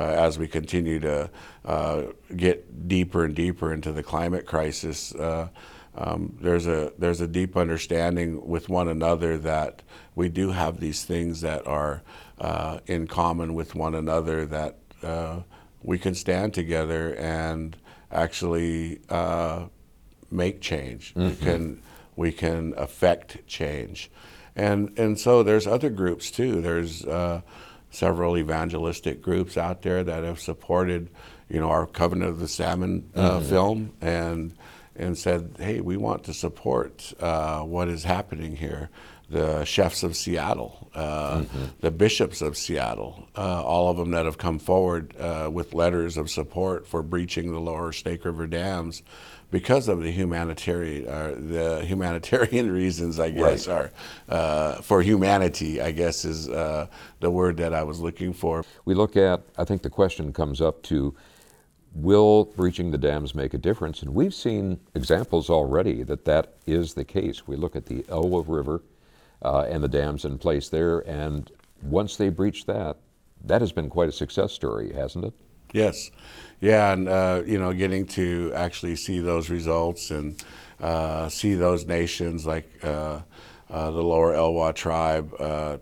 as 0.00 0.38
we 0.38 0.46
continue 0.46 0.98
to 1.00 1.30
uh, 1.64 2.02
get 2.36 2.88
deeper 2.88 3.24
and 3.24 3.34
deeper 3.34 3.72
into 3.72 3.92
the 3.92 4.02
climate 4.02 4.46
crisis. 4.46 5.14
Uh, 5.14 5.48
um, 5.94 6.36
there's 6.40 6.66
a 6.66 6.92
there's 6.98 7.20
a 7.20 7.26
deep 7.26 7.56
understanding 7.56 8.46
with 8.46 8.68
one 8.68 8.88
another 8.88 9.38
that 9.38 9.82
we 10.14 10.28
do 10.28 10.50
have 10.50 10.78
these 10.78 11.04
things 11.04 11.40
that 11.40 11.66
are 11.66 12.02
uh, 12.38 12.80
in 12.86 13.06
common 13.06 13.54
with 13.54 13.74
one 13.74 13.94
another 13.94 14.44
that 14.46 14.78
uh, 15.02 15.40
we 15.82 15.98
can 15.98 16.14
stand 16.14 16.52
together 16.52 17.14
and 17.14 17.76
actually 18.12 19.00
uh, 19.08 19.66
make 20.30 20.60
change. 20.60 21.14
Mm-hmm. 21.14 21.28
We 21.28 21.36
can 21.36 21.82
we 22.16 22.32
can 22.32 22.74
affect 22.76 23.46
change. 23.46 24.10
And, 24.56 24.98
and 24.98 25.20
so 25.20 25.42
there's 25.42 25.66
other 25.66 25.90
groups 25.90 26.30
too. 26.30 26.62
There's 26.62 27.04
uh, 27.04 27.42
several 27.96 28.36
evangelistic 28.36 29.22
groups 29.22 29.56
out 29.56 29.82
there 29.82 30.04
that 30.04 30.22
have 30.22 30.38
supported, 30.38 31.08
you 31.48 31.58
know, 31.58 31.70
our 31.70 31.86
Covenant 31.86 32.30
of 32.30 32.38
the 32.38 32.48
Salmon 32.48 33.10
uh, 33.14 33.38
mm-hmm. 33.38 33.48
film 33.48 33.92
and 34.00 34.54
and 34.98 35.16
said, 35.18 35.56
hey, 35.58 35.80
we 35.80 35.96
want 35.96 36.24
to 36.24 36.32
support 36.32 37.12
uh, 37.20 37.60
what 37.60 37.88
is 37.88 38.04
happening 38.04 38.56
here. 38.56 38.88
The 39.28 39.64
chefs 39.64 40.04
of 40.04 40.14
Seattle, 40.14 40.88
uh, 40.94 41.38
mm-hmm. 41.40 41.64
the 41.80 41.90
bishops 41.90 42.40
of 42.42 42.56
Seattle, 42.56 43.28
uh, 43.36 43.60
all 43.64 43.90
of 43.90 43.96
them 43.96 44.12
that 44.12 44.24
have 44.24 44.38
come 44.38 44.60
forward 44.60 45.16
uh, 45.18 45.50
with 45.52 45.74
letters 45.74 46.16
of 46.16 46.30
support 46.30 46.86
for 46.86 47.02
breaching 47.02 47.50
the 47.50 47.58
lower 47.58 47.90
Snake 47.90 48.24
River 48.24 48.46
dams 48.46 49.02
because 49.50 49.88
of 49.88 50.02
the 50.02 50.10
humanitarian 50.10 51.08
uh, 51.08 51.34
the 51.36 51.84
humanitarian 51.84 52.70
reasons, 52.82 53.18
I 53.20 53.30
guess, 53.30 53.66
right. 53.66 53.76
are 53.76 53.92
uh, 54.28 54.74
for 54.82 55.02
humanity. 55.02 55.80
I 55.80 55.92
guess 55.92 56.24
is 56.24 56.48
uh, 56.48 56.86
the 57.20 57.30
word 57.30 57.56
that 57.58 57.72
I 57.72 57.82
was 57.82 58.00
looking 58.00 58.32
for. 58.32 58.64
We 58.84 58.94
look 58.94 59.16
at. 59.16 59.42
I 59.56 59.64
think 59.64 59.82
the 59.82 59.90
question 59.90 60.32
comes 60.32 60.60
up 60.60 60.82
to. 60.84 61.14
Will 61.94 62.44
breaching 62.44 62.90
the 62.90 62.98
dams 62.98 63.34
make 63.34 63.54
a 63.54 63.58
difference? 63.58 64.02
And 64.02 64.14
we've 64.14 64.34
seen 64.34 64.78
examples 64.94 65.48
already 65.48 66.02
that 66.02 66.26
that 66.26 66.52
is 66.66 66.92
the 66.92 67.06
case. 67.06 67.46
We 67.46 67.56
look 67.56 67.74
at 67.74 67.86
the 67.86 68.02
Elwha 68.02 68.44
River 68.46 68.82
and 69.42 69.82
the 69.82 69.88
dams 69.88 70.24
in 70.24 70.38
place 70.38 70.68
there, 70.68 71.00
and 71.00 71.50
once 71.82 72.16
they 72.16 72.28
breach 72.28 72.66
that, 72.66 72.96
that 73.44 73.60
has 73.60 73.72
been 73.72 73.88
quite 73.88 74.08
a 74.08 74.12
success 74.12 74.52
story, 74.52 74.92
hasn't 74.92 75.24
it? 75.24 75.34
Yes, 75.72 76.10
yeah, 76.60 76.92
and 76.92 77.08
uh, 77.08 77.42
you 77.44 77.58
know, 77.58 77.72
getting 77.72 78.06
to 78.08 78.52
actually 78.54 78.96
see 78.96 79.20
those 79.20 79.50
results 79.50 80.10
and 80.10 80.42
uh, 80.80 81.28
see 81.28 81.54
those 81.54 81.86
nations 81.86 82.46
like 82.46 82.68
uh, 82.84 83.20
uh 83.70 83.90
the 83.90 84.02
Lower 84.02 84.32
Elwha 84.32 84.74
tribe 84.74 85.34
uh, 85.38 85.78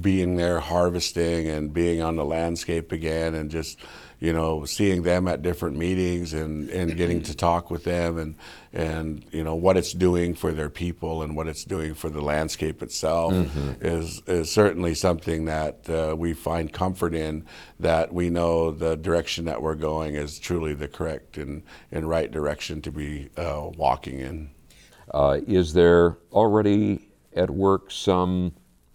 being 0.00 0.36
there 0.36 0.60
harvesting 0.60 1.48
and 1.48 1.72
being 1.72 2.02
on 2.02 2.16
the 2.16 2.24
landscape 2.24 2.92
again, 2.92 3.34
and 3.34 3.50
just 3.50 3.78
you 4.20 4.34
know, 4.34 4.66
seeing 4.66 5.02
them 5.02 5.26
at 5.26 5.40
different 5.40 5.78
meetings 5.78 6.34
and, 6.34 6.68
and 6.68 6.94
getting 6.94 7.22
to 7.22 7.34
talk 7.34 7.70
with 7.70 7.84
them 7.84 8.18
and, 8.18 8.34
and, 8.74 9.24
you 9.32 9.42
know, 9.42 9.54
what 9.54 9.78
it's 9.78 9.94
doing 9.94 10.34
for 10.34 10.52
their 10.52 10.68
people 10.68 11.22
and 11.22 11.34
what 11.34 11.48
it's 11.48 11.64
doing 11.64 11.94
for 11.94 12.10
the 12.10 12.20
landscape 12.20 12.82
itself 12.82 13.32
mm-hmm. 13.32 13.72
is, 13.80 14.20
is 14.26 14.52
certainly 14.52 14.94
something 14.94 15.46
that 15.46 15.88
uh, 15.88 16.14
we 16.16 16.34
find 16.34 16.70
comfort 16.70 17.14
in, 17.14 17.46
that 17.80 18.12
we 18.12 18.28
know 18.28 18.70
the 18.70 18.94
direction 18.94 19.46
that 19.46 19.62
we're 19.62 19.74
going 19.74 20.14
is 20.14 20.38
truly 20.38 20.74
the 20.74 20.86
correct 20.86 21.38
and, 21.38 21.62
and 21.90 22.06
right 22.06 22.30
direction 22.30 22.82
to 22.82 22.92
be 22.92 23.30
uh, 23.38 23.70
walking 23.76 24.20
in. 24.20 24.50
Uh, 25.14 25.40
is 25.46 25.72
there 25.72 26.18
already 26.30 27.08
at 27.34 27.48
work 27.48 27.90
some 27.90 28.52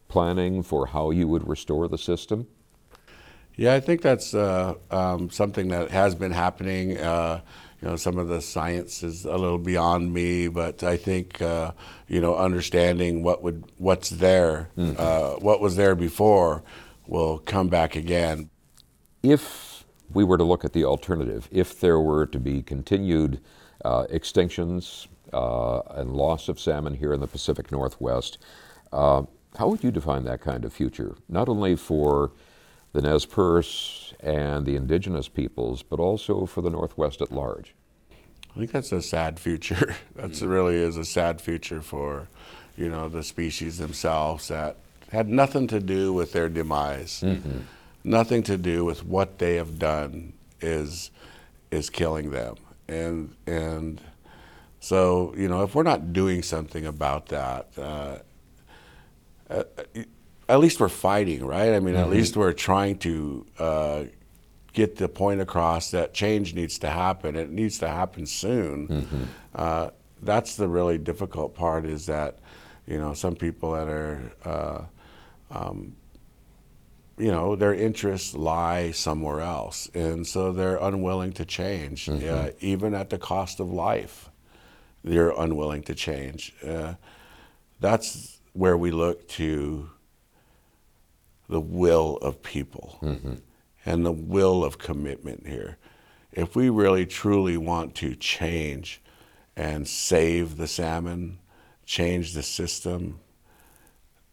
planning 0.08 0.62
for 0.62 0.86
how 0.86 1.10
you 1.10 1.28
would 1.28 1.48
restore 1.48 1.88
the 1.88 1.98
system? 1.98 2.48
Yeah, 3.58 3.74
I 3.74 3.80
think 3.80 4.02
that's 4.02 4.34
uh, 4.34 4.76
um, 4.92 5.30
something 5.30 5.70
that 5.70 5.92
has 5.92 6.14
been 6.14 6.32
happening. 6.32 6.98
Uh, 6.98 7.42
you 7.82 7.88
know, 7.88 7.96
some 7.96 8.18
of 8.18 8.28
the 8.28 8.42
science 8.42 9.04
is 9.04 9.26
a 9.26 9.38
little 9.38 9.58
beyond 9.58 10.14
me, 10.14 10.48
but 10.48 10.84
I 10.84 10.98
think 10.98 11.42
uh, 11.42 11.72
you 12.08 12.20
know, 12.20 12.36
understanding 12.36 13.24
what 13.24 13.44
would 13.44 13.64
what's 13.78 14.10
there, 14.10 14.70
mm-hmm. 14.78 15.44
what 15.44 15.62
was 15.62 15.76
there 15.76 15.96
before, 15.96 16.64
will 17.08 17.40
come 17.40 17.70
back 17.70 17.96
again. 17.96 18.50
If 19.24 19.86
we 20.14 20.24
were 20.24 20.38
to 20.38 20.44
look 20.44 20.66
at 20.66 20.74
the 20.74 20.84
alternative, 20.84 21.48
if 21.52 21.80
there 21.80 22.00
were 22.00 22.26
to 22.28 22.40
be 22.40 22.62
continued 22.62 23.40
uh, 23.84 24.06
extinctions 24.06 25.08
uh, 25.34 25.80
and 25.92 26.14
loss 26.14 26.50
of 26.50 26.60
salmon 26.60 26.96
here 26.96 27.14
in 27.14 27.20
the 27.22 27.28
Pacific 27.28 27.72
Northwest, 27.72 28.38
how 28.92 29.28
would 29.60 29.84
you 29.84 29.92
define 29.92 30.26
that 30.26 30.42
kind 30.42 30.66
of 30.66 30.74
future? 30.74 31.16
Not 31.30 31.48
only 31.48 31.76
for 31.76 32.32
the 32.96 33.02
Nez 33.02 33.26
Perce 33.26 34.14
and 34.22 34.66
the 34.66 34.78
indigenous 34.78 35.28
peoples, 35.28 35.84
but 35.84 36.00
also 36.00 36.46
for 36.46 36.62
the 36.62 36.70
Northwest 36.70 37.22
at 37.22 37.30
large. 37.30 37.76
I 38.56 38.60
think 38.60 38.72
that's 38.72 38.94
a 38.94 39.02
sad 39.02 39.40
future. 39.40 39.96
That 40.16 40.32
mm-hmm. 40.32 40.48
really 40.48 40.76
is 40.78 40.96
a 40.96 41.04
sad 41.04 41.42
future 41.42 41.82
for, 41.82 42.30
you 42.78 42.90
know, 42.90 43.10
the 43.10 43.22
species 43.22 43.80
themselves 43.80 44.48
that 44.48 44.78
had 45.12 45.28
nothing 45.28 45.68
to 45.68 45.82
do 45.82 46.14
with 46.14 46.32
their 46.32 46.48
demise. 46.48 47.22
Mm-hmm. 47.22 47.60
Nothing 48.06 48.44
to 48.44 48.58
do 48.58 48.86
with 48.86 49.04
what 49.06 49.40
they 49.40 49.56
have 49.56 49.78
done 49.78 50.32
is 50.62 51.12
is 51.70 51.90
killing 51.90 52.32
them. 52.32 52.56
And 52.88 53.36
and 53.46 54.00
so, 54.80 55.34
you 55.36 55.50
know, 55.50 55.64
if 55.64 55.76
we're 55.76 55.84
not 55.84 56.14
doing 56.14 56.42
something 56.44 56.86
about 56.86 57.28
that, 57.28 57.68
uh, 57.78 58.20
uh, 59.50 59.64
at 60.48 60.60
least 60.60 60.80
we're 60.80 60.90
fighting, 60.90 61.46
right? 61.46 61.74
I 61.74 61.80
mean, 61.80 61.96
mm-hmm. 61.96 62.04
at 62.04 62.10
least 62.10 62.38
we're 62.38 62.54
trying 62.54 62.98
to 63.00 63.46
uh, 63.58 64.04
get 64.74 64.98
the 64.98 65.10
point 65.10 65.42
across 65.42 65.92
that 65.92 66.14
change 66.14 66.54
needs 66.54 66.78
to 66.80 66.90
happen. 66.90 67.36
It 67.36 67.50
needs 67.50 67.80
to 67.80 67.88
happen 67.88 68.26
soon. 68.26 68.88
Mm-hmm. 68.88 69.24
Uh, 69.56 69.90
that's 70.22 70.56
the 70.56 70.68
really 70.68 70.98
difficult 70.98 71.56
part. 71.56 71.86
Is 71.86 72.06
that 72.06 72.40
you 72.86 73.00
know 73.00 73.14
some 73.14 73.36
people 73.36 73.72
that 73.72 73.88
are 73.88 74.32
uh, 74.44 74.82
um, 75.52 75.96
you 77.18 77.32
know 77.32 77.56
their 77.56 77.74
interests 77.74 78.36
lie 78.36 78.92
somewhere 78.92 79.42
else, 79.42 79.90
and 79.94 80.28
so 80.28 80.52
they're 80.52 80.78
unwilling 80.78 81.34
to 81.34 81.46
change, 81.46 82.06
mm-hmm. 82.06 82.50
even 82.60 82.94
at 82.94 83.10
the 83.10 83.18
cost 83.18 83.60
of 83.60 83.72
life. 83.72 84.30
They're 85.04 85.30
unwilling 85.32 85.84
to 85.84 85.96
change. 85.96 86.54
Uh, 86.66 86.96
that's 87.80 88.40
where 88.54 88.76
we 88.76 88.90
look 88.90 89.28
to 89.28 89.90
the 91.48 91.62
will 91.62 92.18
of 92.18 92.42
people 92.42 92.98
mm-hmm. 93.02 93.36
and 93.86 94.06
the 94.06 94.12
will 94.12 94.64
of 94.64 94.78
commitment 94.78 95.48
here. 95.48 95.78
If 96.32 96.56
we 96.56 96.70
really 96.70 97.06
truly 97.06 97.58
want 97.58 97.96
to 97.96 98.16
change 98.16 99.02
and 99.56 99.88
save 99.88 100.58
the 100.58 100.68
salmon, 100.68 101.40
change 101.86 102.34
the 102.34 102.44
system, 102.44 103.20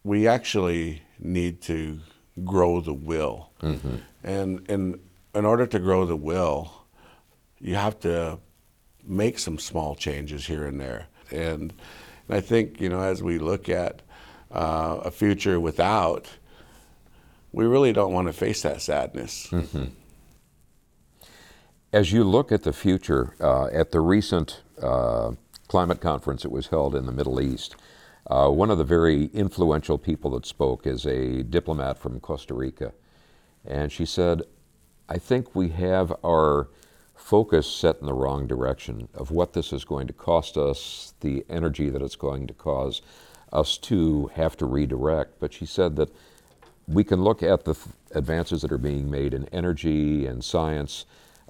we 0.02 0.26
actually 0.26 1.02
need 1.18 1.60
to 1.62 2.00
grow 2.44 2.80
the 2.80 2.94
will. 2.94 3.50
Mm-hmm. 3.62 3.96
And, 4.24 4.70
and 4.70 4.98
in 5.34 5.44
order 5.44 5.66
to 5.66 5.78
grow 5.78 6.06
the 6.06 6.16
will, 6.16 6.86
you 7.60 7.76
have 7.76 8.00
to 8.00 8.38
make 9.04 9.38
some 9.38 9.58
small 9.58 9.94
changes 9.94 10.46
here 10.46 10.64
and 10.64 10.80
there. 10.80 11.06
And, 11.30 11.72
and 12.28 12.36
I 12.36 12.40
think, 12.40 12.80
you 12.80 12.88
know, 12.88 13.00
as 13.00 13.22
we 13.22 13.38
look 13.38 13.68
at 13.68 14.02
uh, 14.50 15.00
a 15.04 15.10
future 15.10 15.60
without 15.60 16.28
we 17.52 17.66
really 17.66 17.92
don't 17.92 18.12
want 18.12 18.28
to 18.28 18.32
face 18.32 18.62
that 18.62 18.80
sadness. 18.80 19.48
Mm-hmm. 19.50 19.84
As 21.92 22.12
you 22.12 22.24
look 22.24 22.50
at 22.50 22.62
the 22.62 22.72
future, 22.72 23.34
uh, 23.40 23.66
at 23.66 23.90
the 23.90 24.00
recent 24.00 24.62
uh, 24.82 25.32
climate 25.68 26.00
conference 26.00 26.42
that 26.42 26.50
was 26.50 26.68
held 26.68 26.94
in 26.94 27.04
the 27.04 27.12
Middle 27.12 27.40
East, 27.40 27.76
uh, 28.28 28.48
one 28.48 28.70
of 28.70 28.78
the 28.78 28.84
very 28.84 29.26
influential 29.34 29.98
people 29.98 30.30
that 30.30 30.46
spoke 30.46 30.86
is 30.86 31.04
a 31.04 31.42
diplomat 31.42 31.98
from 31.98 32.18
Costa 32.20 32.54
Rica. 32.54 32.92
And 33.64 33.92
she 33.92 34.06
said, 34.06 34.42
I 35.08 35.18
think 35.18 35.54
we 35.54 35.68
have 35.70 36.14
our 36.24 36.68
focus 37.14 37.70
set 37.70 37.98
in 38.00 38.06
the 38.06 38.14
wrong 38.14 38.46
direction 38.46 39.08
of 39.14 39.30
what 39.30 39.52
this 39.52 39.72
is 39.72 39.84
going 39.84 40.06
to 40.06 40.12
cost 40.12 40.56
us, 40.56 41.12
the 41.20 41.44
energy 41.50 41.90
that 41.90 42.00
it's 42.00 42.16
going 42.16 42.46
to 42.46 42.54
cause 42.54 43.02
us 43.52 43.76
to 43.78 44.30
have 44.34 44.56
to 44.56 44.66
redirect. 44.66 45.38
But 45.38 45.52
she 45.52 45.66
said 45.66 45.96
that 45.96 46.08
we 46.92 47.04
can 47.04 47.22
look 47.22 47.42
at 47.42 47.64
the 47.64 47.74
advances 48.14 48.62
that 48.62 48.72
are 48.72 48.78
being 48.78 49.10
made 49.10 49.34
in 49.34 49.46
energy 49.46 50.26
and 50.26 50.44
science 50.44 51.06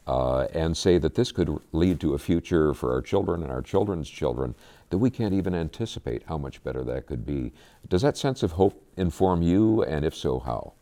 uh, 0.07 0.43
and 0.53 0.77
say 0.77 0.99
that 0.99 1.15
this 1.15 1.33
could 1.33 1.61
lead 1.73 2.01
to 2.01 2.15
a 2.15 2.19
future 2.19 2.75
for 2.75 2.93
our 2.93 3.01
children 3.01 3.43
and 3.43 3.53
our 3.53 3.63
children's 3.63 4.09
children 4.09 4.55
that 4.91 4.99
we 4.99 5.11
can't 5.11 5.33
even 5.33 5.55
anticipate 5.55 6.23
how 6.27 6.37
much 6.37 6.63
better 6.63 6.85
that 6.85 7.07
could 7.07 7.25
be. 7.25 7.53
Does 7.89 8.03
that 8.03 8.17
sense 8.17 8.43
of 8.43 8.53
hope 8.53 8.83
inform 8.97 9.43
you, 9.43 9.83
and 9.85 10.05
if 10.05 10.15
so, 10.15 10.39
how? 10.41 10.75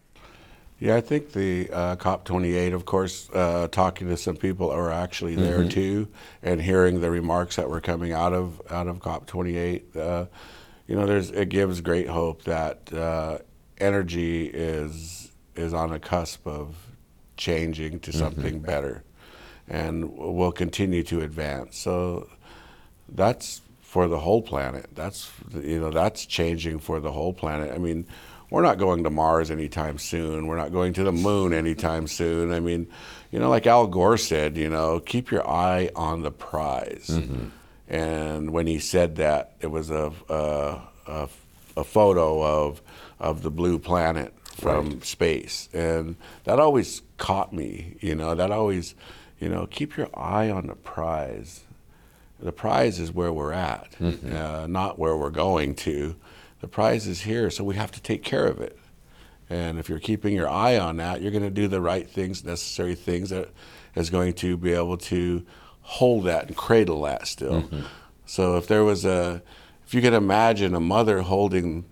Yeah, 0.80 0.96
I 0.96 1.02
think 1.02 1.32
the 1.32 1.68
uh, 1.70 1.96
COP28, 1.96 2.72
of 2.72 2.86
course, 2.86 3.28
uh, 3.34 3.68
talking 3.70 4.08
to 4.08 4.16
some 4.16 4.36
people 4.36 4.70
who 4.70 4.78
are 4.78 4.90
actually 4.90 5.34
there 5.34 5.60
mm-hmm. 5.60 5.68
too, 5.68 6.08
and 6.42 6.60
hearing 6.60 7.02
the 7.02 7.10
remarks 7.10 7.56
that 7.56 7.68
were 7.68 7.82
coming 7.82 8.12
out 8.12 8.32
of 8.32 8.62
out 8.70 8.88
of 8.88 8.98
COP28, 8.98 9.96
uh, 9.96 10.24
you 10.86 10.96
know, 10.96 11.04
there's 11.04 11.30
it 11.30 11.50
gives 11.50 11.82
great 11.82 12.08
hope 12.08 12.44
that 12.44 12.90
uh, 12.94 13.38
energy 13.80 14.46
is 14.46 15.30
is 15.56 15.74
on 15.74 15.92
a 15.92 15.98
cusp 15.98 16.46
of 16.46 16.76
changing 17.36 18.00
to 18.00 18.10
mm-hmm. 18.10 18.18
something 18.18 18.54
mm-hmm. 18.56 18.66
better, 18.66 19.02
and 19.68 20.16
will 20.16 20.52
continue 20.52 21.02
to 21.04 21.22
advance. 21.22 21.78
So 21.78 22.28
that's 23.08 23.62
for 23.80 24.06
the 24.06 24.18
whole 24.18 24.42
planet. 24.42 24.86
That's 24.94 25.30
you 25.54 25.80
know 25.80 25.90
that's 25.90 26.26
changing 26.26 26.78
for 26.78 27.00
the 27.00 27.12
whole 27.12 27.32
planet. 27.32 27.72
I 27.72 27.78
mean, 27.78 28.06
we're 28.50 28.62
not 28.62 28.78
going 28.78 29.04
to 29.04 29.10
Mars 29.10 29.50
anytime 29.50 29.98
soon. 29.98 30.46
We're 30.46 30.56
not 30.56 30.72
going 30.72 30.92
to 30.94 31.04
the 31.04 31.12
moon 31.12 31.52
anytime 31.52 32.06
soon. 32.06 32.52
I 32.52 32.60
mean, 32.60 32.88
you 33.30 33.38
know, 33.38 33.48
like 33.48 33.66
Al 33.66 33.86
Gore 33.86 34.16
said, 34.16 34.56
you 34.56 34.68
know, 34.68 35.00
keep 35.00 35.30
your 35.30 35.48
eye 35.48 35.90
on 35.94 36.22
the 36.22 36.32
prize. 36.32 37.08
Mm-hmm. 37.10 37.48
And 37.88 38.52
when 38.52 38.66
he 38.66 38.78
said 38.78 39.16
that, 39.16 39.54
it 39.60 39.68
was 39.68 39.90
a, 39.90 40.12
a, 40.28 40.80
a, 41.06 41.28
a 41.76 41.84
photo 41.84 42.42
of, 42.44 42.82
of 43.20 43.42
the 43.42 43.50
blue 43.50 43.78
planet 43.78 44.34
from 44.44 44.88
right. 44.88 45.04
space. 45.04 45.68
And 45.72 46.16
that 46.44 46.58
always 46.58 47.02
caught 47.18 47.52
me, 47.52 47.96
you 48.00 48.14
know, 48.14 48.34
that 48.34 48.50
always, 48.50 48.94
you 49.38 49.48
know, 49.48 49.66
keep 49.66 49.96
your 49.96 50.08
eye 50.14 50.50
on 50.50 50.66
the 50.66 50.74
prize. 50.74 51.64
The 52.40 52.52
prize 52.52 52.98
is 52.98 53.12
where 53.12 53.32
we're 53.32 53.52
at, 53.52 53.92
mm-hmm. 54.00 54.34
uh, 54.34 54.66
not 54.66 54.98
where 54.98 55.16
we're 55.16 55.30
going 55.30 55.74
to. 55.76 56.16
The 56.60 56.68
prize 56.68 57.06
is 57.06 57.22
here, 57.22 57.50
so 57.50 57.64
we 57.64 57.74
have 57.76 57.92
to 57.92 58.02
take 58.02 58.22
care 58.22 58.46
of 58.46 58.60
it. 58.60 58.78
And 59.50 59.78
if 59.78 59.88
you're 59.88 59.98
keeping 59.98 60.34
your 60.34 60.48
eye 60.48 60.78
on 60.78 60.96
that, 60.98 61.20
you're 61.20 61.32
going 61.32 61.42
to 61.42 61.50
do 61.50 61.68
the 61.68 61.80
right 61.80 62.08
things, 62.08 62.44
necessary 62.44 62.94
things 62.94 63.30
that 63.30 63.50
is 63.94 64.08
going 64.08 64.34
to 64.34 64.56
be 64.56 64.72
able 64.72 64.96
to 64.96 65.44
hold 65.82 66.24
that 66.24 66.46
and 66.46 66.56
cradle 66.56 67.02
that 67.02 67.26
still. 67.26 67.62
Mm-hmm. 67.62 67.80
So 68.26 68.56
if 68.56 68.68
there 68.68 68.84
was 68.84 69.04
a, 69.04 69.42
if 69.86 69.92
you 69.92 70.00
could 70.00 70.12
imagine 70.12 70.74
a 70.74 70.80
mother 70.80 71.22
holding 71.22 71.84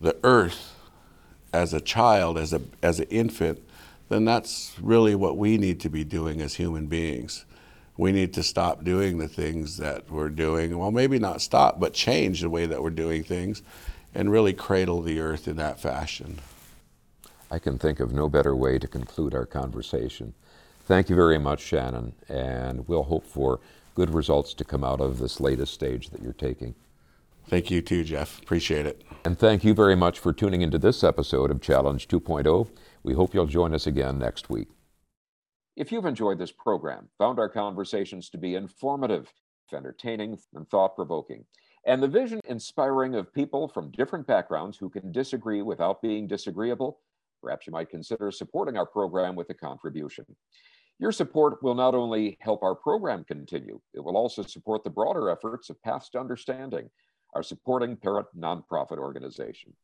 the 0.00 0.16
earth 0.22 0.74
as 1.52 1.72
a 1.72 1.80
child, 1.80 2.38
as 2.38 2.52
a 2.52 2.60
as 2.82 3.00
an 3.00 3.06
infant, 3.08 3.60
then 4.08 4.24
that's 4.24 4.76
really 4.80 5.14
what 5.14 5.36
we 5.36 5.58
need 5.58 5.80
to 5.80 5.88
be 5.88 6.04
doing 6.04 6.40
as 6.40 6.54
human 6.54 6.86
beings. 6.86 7.44
We 7.96 8.12
need 8.12 8.34
to 8.34 8.42
stop 8.42 8.84
doing 8.84 9.18
the 9.18 9.28
things 9.28 9.78
that 9.78 10.10
we're 10.10 10.28
doing. 10.28 10.78
Well, 10.78 10.90
maybe 10.90 11.18
not 11.18 11.40
stop, 11.40 11.80
but 11.80 11.94
change 11.94 12.42
the 12.42 12.50
way 12.50 12.66
that 12.66 12.82
we're 12.82 12.90
doing 12.90 13.24
things 13.24 13.62
and 14.14 14.30
really 14.30 14.52
cradle 14.52 15.00
the 15.00 15.20
earth 15.20 15.48
in 15.48 15.56
that 15.56 15.80
fashion. 15.80 16.38
I 17.50 17.58
can 17.58 17.78
think 17.78 18.00
of 18.00 18.12
no 18.12 18.28
better 18.28 18.54
way 18.54 18.78
to 18.78 18.86
conclude 18.86 19.34
our 19.34 19.46
conversation. 19.46 20.34
Thank 20.84 21.08
you 21.08 21.16
very 21.16 21.38
much, 21.38 21.60
Shannon, 21.60 22.12
and 22.28 22.86
we'll 22.86 23.04
hope 23.04 23.26
for 23.26 23.60
good 23.94 24.10
results 24.10 24.52
to 24.54 24.64
come 24.64 24.84
out 24.84 25.00
of 25.00 25.18
this 25.18 25.40
latest 25.40 25.72
stage 25.72 26.10
that 26.10 26.22
you're 26.22 26.32
taking. 26.32 26.74
Thank 27.48 27.70
you 27.70 27.80
too, 27.80 28.02
Jeff. 28.02 28.40
Appreciate 28.40 28.86
it. 28.86 29.02
And 29.24 29.38
thank 29.38 29.62
you 29.62 29.72
very 29.72 29.94
much 29.94 30.18
for 30.18 30.32
tuning 30.32 30.62
into 30.62 30.78
this 30.78 31.04
episode 31.04 31.50
of 31.50 31.60
Challenge 31.60 32.08
2.0. 32.08 32.68
We 33.04 33.14
hope 33.14 33.34
you'll 33.34 33.46
join 33.46 33.72
us 33.72 33.86
again 33.86 34.18
next 34.18 34.50
week. 34.50 34.68
If 35.76 35.92
you've 35.92 36.06
enjoyed 36.06 36.38
this 36.38 36.50
program, 36.50 37.08
found 37.18 37.38
our 37.38 37.48
conversations 37.48 38.30
to 38.30 38.38
be 38.38 38.56
informative, 38.56 39.32
entertaining, 39.72 40.38
and 40.54 40.68
thought 40.68 40.96
provoking, 40.96 41.44
and 41.86 42.02
the 42.02 42.08
vision 42.08 42.40
inspiring 42.46 43.14
of 43.14 43.32
people 43.32 43.68
from 43.68 43.92
different 43.92 44.26
backgrounds 44.26 44.76
who 44.76 44.90
can 44.90 45.12
disagree 45.12 45.62
without 45.62 46.02
being 46.02 46.26
disagreeable, 46.26 46.98
perhaps 47.40 47.66
you 47.66 47.72
might 47.72 47.90
consider 47.90 48.32
supporting 48.32 48.76
our 48.76 48.86
program 48.86 49.36
with 49.36 49.50
a 49.50 49.54
contribution. 49.54 50.24
Your 50.98 51.12
support 51.12 51.62
will 51.62 51.74
not 51.74 51.94
only 51.94 52.38
help 52.40 52.62
our 52.62 52.74
program 52.74 53.22
continue, 53.22 53.78
it 53.94 54.00
will 54.00 54.16
also 54.16 54.42
support 54.42 54.82
the 54.82 54.90
broader 54.90 55.30
efforts 55.30 55.70
of 55.70 55.80
Paths 55.82 56.08
to 56.10 56.18
Understanding, 56.18 56.90
our 57.36 57.42
supporting 57.42 57.98
parent 57.98 58.26
nonprofit 58.34 58.96
organization. 58.96 59.74